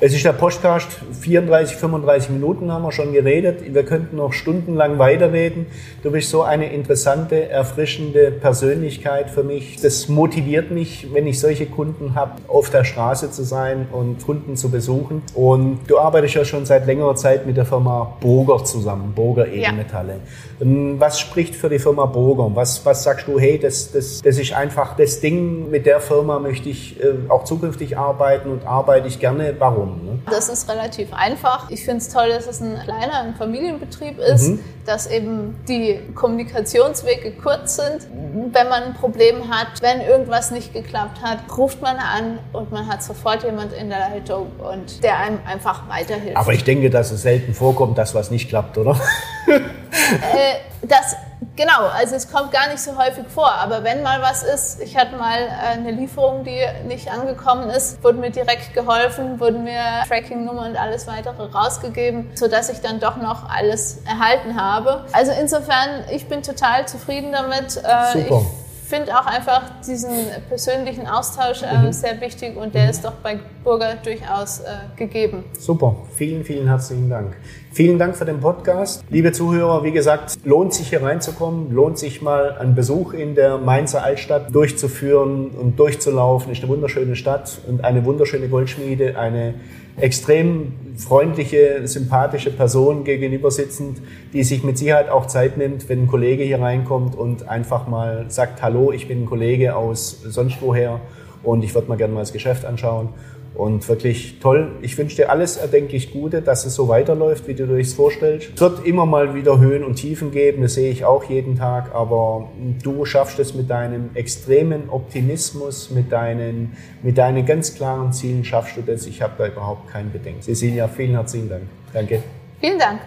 Es 0.04 0.16
ist 0.16 0.26
der 0.26 0.34
Podcast, 0.34 0.88
34, 1.22 1.78
35 1.78 2.32
Minuten 2.32 2.72
haben 2.72 2.82
wir 2.82 2.92
schon 2.92 3.14
geredet. 3.14 3.72
Wir 3.72 3.84
könnten 3.84 4.16
noch 4.16 4.34
stundenlang 4.34 4.98
weiterreden. 4.98 5.68
Du 6.02 6.10
bist 6.10 6.32
so 6.32 6.42
eine 6.42 6.74
interessante, 6.74 7.50
erfrischende 7.50 8.32
Persönlichkeit 8.32 9.30
für 9.30 9.44
mich. 9.44 9.80
Das 9.80 10.10
motiviert 10.10 10.72
mich, 10.72 11.14
wenn 11.14 11.28
ich 11.28 11.40
solche 11.40 11.68
Kunden 11.68 12.16
habe, 12.16 12.32
auf 12.48 12.72
der 12.72 12.84
Straße 12.84 13.30
zu 13.30 13.44
sein 13.44 13.90
und 13.92 14.26
Kunden 14.26 14.56
zu 14.56 14.72
besuchen. 14.72 15.22
Und 15.36 15.82
du 15.86 16.00
arbeitest 16.00 16.34
ja 16.34 16.46
schon 16.46 16.66
seit 16.66 16.88
längerer 16.88 17.16
Zeit 17.16 17.46
mit 17.46 17.56
der 17.56 17.66
Firma 17.66 18.18
Burger 18.22 18.64
zusammen, 18.64 19.14
Burger 19.14 19.50
Edelmetalle. 19.50 20.14
Ja. 20.60 20.66
Was 20.98 21.20
spricht 21.20 21.56
für 21.56 21.70
die 21.70 21.78
Firma 21.78 22.08
Burger? 22.08 22.50
Was, 22.56 22.84
was 22.88 23.04
sagst 23.04 23.28
du, 23.28 23.40
hey, 23.40 23.60
das, 23.60 23.92
das, 23.92 24.20
das 24.24 24.40
ist 24.40 24.52
einfach 24.54 24.96
das 24.96 25.20
Ding, 25.20 25.70
mit 25.70 25.86
der 25.86 26.00
Firma 26.00 26.40
möchte 26.40 26.70
ich 26.70 27.00
äh, 27.00 27.30
auch 27.30 27.44
zukünftig 27.44 28.00
arbeiten 28.00 28.50
und 28.50 28.66
arbeite 28.66 29.08
ich 29.08 29.20
gerne. 29.20 29.54
Warum? 29.60 29.90
Machen? 29.91 30.06
Ne? 30.06 30.19
Das 30.30 30.49
ist 30.49 30.69
relativ 30.69 31.13
einfach. 31.13 31.69
Ich 31.69 31.84
finde 31.84 31.97
es 31.97 32.10
toll, 32.10 32.30
dass 32.30 32.47
es 32.47 32.62
ein 32.62 32.80
kleiner 32.84 33.21
ein 33.21 33.36
Familienbetrieb 33.36 34.17
ist, 34.19 34.49
mhm. 34.49 34.60
dass 34.86 35.08
eben 35.08 35.56
die 35.67 35.99
Kommunikationswege 36.15 37.32
kurz 37.32 37.77
sind. 37.77 38.08
Wenn 38.51 38.69
man 38.69 38.84
ein 38.84 38.93
Problem 38.93 39.49
hat, 39.49 39.82
wenn 39.82 40.01
irgendwas 40.01 40.51
nicht 40.51 40.73
geklappt 40.73 41.21
hat, 41.21 41.39
ruft 41.58 41.82
man 41.82 41.97
an 41.97 42.39
und 42.54 42.71
man 42.71 42.88
hat 42.88 43.04
sofort 43.04 43.43
jemand 43.43 43.73
in 43.73 43.89
der 43.89 43.99
Leitung 43.99 44.47
und 44.60 45.04
der 45.04 45.17
einem 45.17 45.39
einfach 45.45 45.88
weiterhilft. 45.89 46.38
Aber 46.38 46.54
ich 46.54 46.63
denke, 46.63 46.89
dass 46.89 47.12
es 47.12 47.21
selten 47.21 47.54
vorkommt, 47.54 47.97
dass 47.97 48.15
was 48.15 48.32
nicht 48.32 48.49
klappt, 48.49 48.77
oder? 48.77 48.99
äh, 49.47 50.88
das 50.88 51.15
Genau, 51.56 51.88
also 51.88 52.15
es 52.15 52.32
kommt 52.32 52.51
gar 52.51 52.69
nicht 52.69 52.80
so 52.80 52.95
häufig 52.97 53.25
vor, 53.27 53.51
aber 53.51 53.84
wenn 53.84 54.04
mal 54.04 54.21
was 54.21 54.43
ist, 54.43 54.80
ich 54.80 54.95
hatte 54.95 55.15
mal 55.15 55.39
äh, 55.39 55.73
eine 55.73 55.89
Lieferung, 55.89 56.43
die 56.43 56.60
nicht 56.88 57.12
angekommen 57.12 57.69
ist, 57.71 58.04
wurde 58.04 58.19
mir 58.19 58.30
direkt 58.30 58.75
geholfen, 58.75 59.39
wurden 59.39 59.63
mir 59.63 60.04
Tracking-Nummer 60.08 60.67
und 60.67 60.75
alles 60.77 61.08
weitere 61.08 61.45
rausgegeben, 61.51 62.30
sodass 62.36 62.69
ich 62.69 62.80
dann 62.82 62.99
doch 62.99 63.17
noch 63.17 63.49
alles 63.49 64.01
erhalten 64.06 64.56
habe. 64.56 65.06
Also 65.13 65.32
insofern, 65.32 66.04
ich 66.12 66.27
bin 66.27 66.43
total 66.43 66.88
zufrieden 66.88 67.32
damit. 67.32 67.75
Äh, 67.77 68.19
Super. 68.19 68.45
Ich 68.84 68.97
finde 68.97 69.17
auch 69.17 69.25
einfach 69.25 69.63
diesen 69.88 70.12
persönlichen 70.49 71.08
Austausch 71.08 71.63
äh, 71.63 71.77
mhm. 71.77 71.93
sehr 71.93 72.19
wichtig 72.21 72.58
und 72.58 72.75
der 72.75 72.84
mhm. 72.84 72.89
ist 72.89 73.06
doch 73.06 73.13
bei 73.23 73.39
Burger 73.63 73.95
durchaus 73.95 74.62
gegeben. 74.97 75.45
Super, 75.58 75.95
vielen, 76.13 76.43
vielen 76.43 76.67
herzlichen 76.67 77.10
Dank. 77.10 77.38
Vielen 77.74 77.98
Dank 77.98 78.18
für 78.18 78.26
den 78.26 78.42
Podcast. 78.42 79.02
Liebe 79.10 79.32
Zuhörer, 79.32 79.86
wie 79.86 79.94
gesagt, 79.94 80.38
lohnt 80.44 80.74
sich 80.74 80.90
hier 80.90 81.04
reinzukommen, 81.04 81.72
lohnt 81.74 81.98
sich 81.98 82.22
mal 82.22 82.58
einen 82.58 82.76
Besuch 82.76 83.14
in 83.14 83.34
der 83.34 83.60
Mainzer 83.60 84.04
Altstadt 84.04 84.54
durchzuführen 84.54 85.52
und 85.52 85.80
durchzulaufen. 85.80 86.52
Ist 86.52 86.62
eine 86.64 86.70
wunderschöne 86.70 87.16
Stadt 87.16 87.60
und 87.70 87.86
eine 87.86 88.04
wunderschöne 88.04 88.50
Goldschmiede, 88.50 89.18
eine 89.18 89.54
extrem 89.96 90.74
freundliche, 90.98 91.88
sympathische 91.88 92.52
Person 92.52 93.06
gegenüber 93.06 93.52
sitzend, 93.52 94.02
die 94.34 94.44
sich 94.44 94.66
mit 94.66 94.78
Sicherheit 94.78 95.10
auch 95.10 95.28
Zeit 95.28 95.56
nimmt, 95.56 95.88
wenn 95.88 96.04
ein 96.04 96.08
Kollege 96.08 96.44
hier 96.44 96.60
reinkommt 96.60 97.16
und 97.16 97.48
einfach 97.48 97.88
mal 97.88 98.26
sagt, 98.28 98.62
hallo, 98.62 98.92
ich 98.92 99.08
bin 99.08 99.24
ein 99.24 99.26
Kollege 99.26 99.78
aus 99.78 100.22
sonst 100.24 100.58
woher 100.60 101.00
und 101.42 101.64
ich 101.64 101.74
würde 101.74 101.88
mal 101.88 101.96
gerne 101.96 102.14
mal 102.14 102.20
das 102.20 102.34
Geschäft 102.34 102.66
anschauen. 102.66 103.10
Und 103.54 103.88
wirklich 103.90 104.40
toll. 104.40 104.72
Ich 104.82 104.98
wünsche 104.98 105.18
dir 105.18 105.30
alles 105.30 105.58
erdenklich 105.58 106.14
Gute, 106.14 106.42
dass 106.42 106.66
es 106.66 106.74
so 106.74 106.88
weiterläuft, 106.88 107.48
wie 107.48 107.54
du 107.54 107.68
dir 107.68 107.78
das 107.78 107.94
vorstellst. 107.94 108.52
Es 108.56 108.62
wird 108.62 108.86
immer 108.86 109.06
mal 109.06 109.36
wieder 109.36 109.60
Höhen 109.60 109.84
und 109.84 109.96
Tiefen 109.96 110.32
geben, 110.32 110.62
das 110.62 110.76
sehe 110.76 110.90
ich 110.90 111.04
auch 111.04 111.26
jeden 111.26 111.58
Tag. 111.58 111.94
Aber 111.94 112.50
du 112.82 113.04
schaffst 113.04 113.40
es 113.40 113.54
mit 113.54 113.70
deinem 113.70 114.12
extremen 114.14 114.90
Optimismus, 114.90 115.92
mit 115.92 116.12
deinen, 116.12 116.78
mit 117.04 117.18
deinen 117.18 117.46
ganz 117.46 117.76
klaren 117.76 118.14
Zielen, 118.14 118.46
schaffst 118.46 118.78
du 118.78 118.82
das. 118.82 119.06
Ich 119.06 119.22
habe 119.22 119.34
da 119.38 119.48
überhaupt 119.48 119.90
kein 119.90 120.12
Bedenken. 120.12 120.42
Cecilia, 120.42 120.88
vielen 120.88 121.12
herzlichen 121.12 121.50
Dank. 121.50 121.64
Danke. 121.94 122.24
Vielen 122.62 122.80
Dank. 122.80 123.02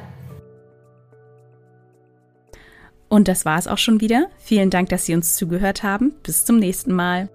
Und 3.09 3.29
das 3.29 3.45
war 3.45 3.59
es 3.59 3.69
auch 3.69 3.79
schon 3.79 4.01
wieder. 4.01 4.27
Vielen 4.39 4.71
Dank, 4.71 4.89
dass 4.89 5.07
Sie 5.07 5.15
uns 5.15 5.37
zugehört 5.37 5.83
haben. 5.83 6.15
Bis 6.23 6.45
zum 6.45 6.59
nächsten 6.59 6.93
Mal. 6.93 7.29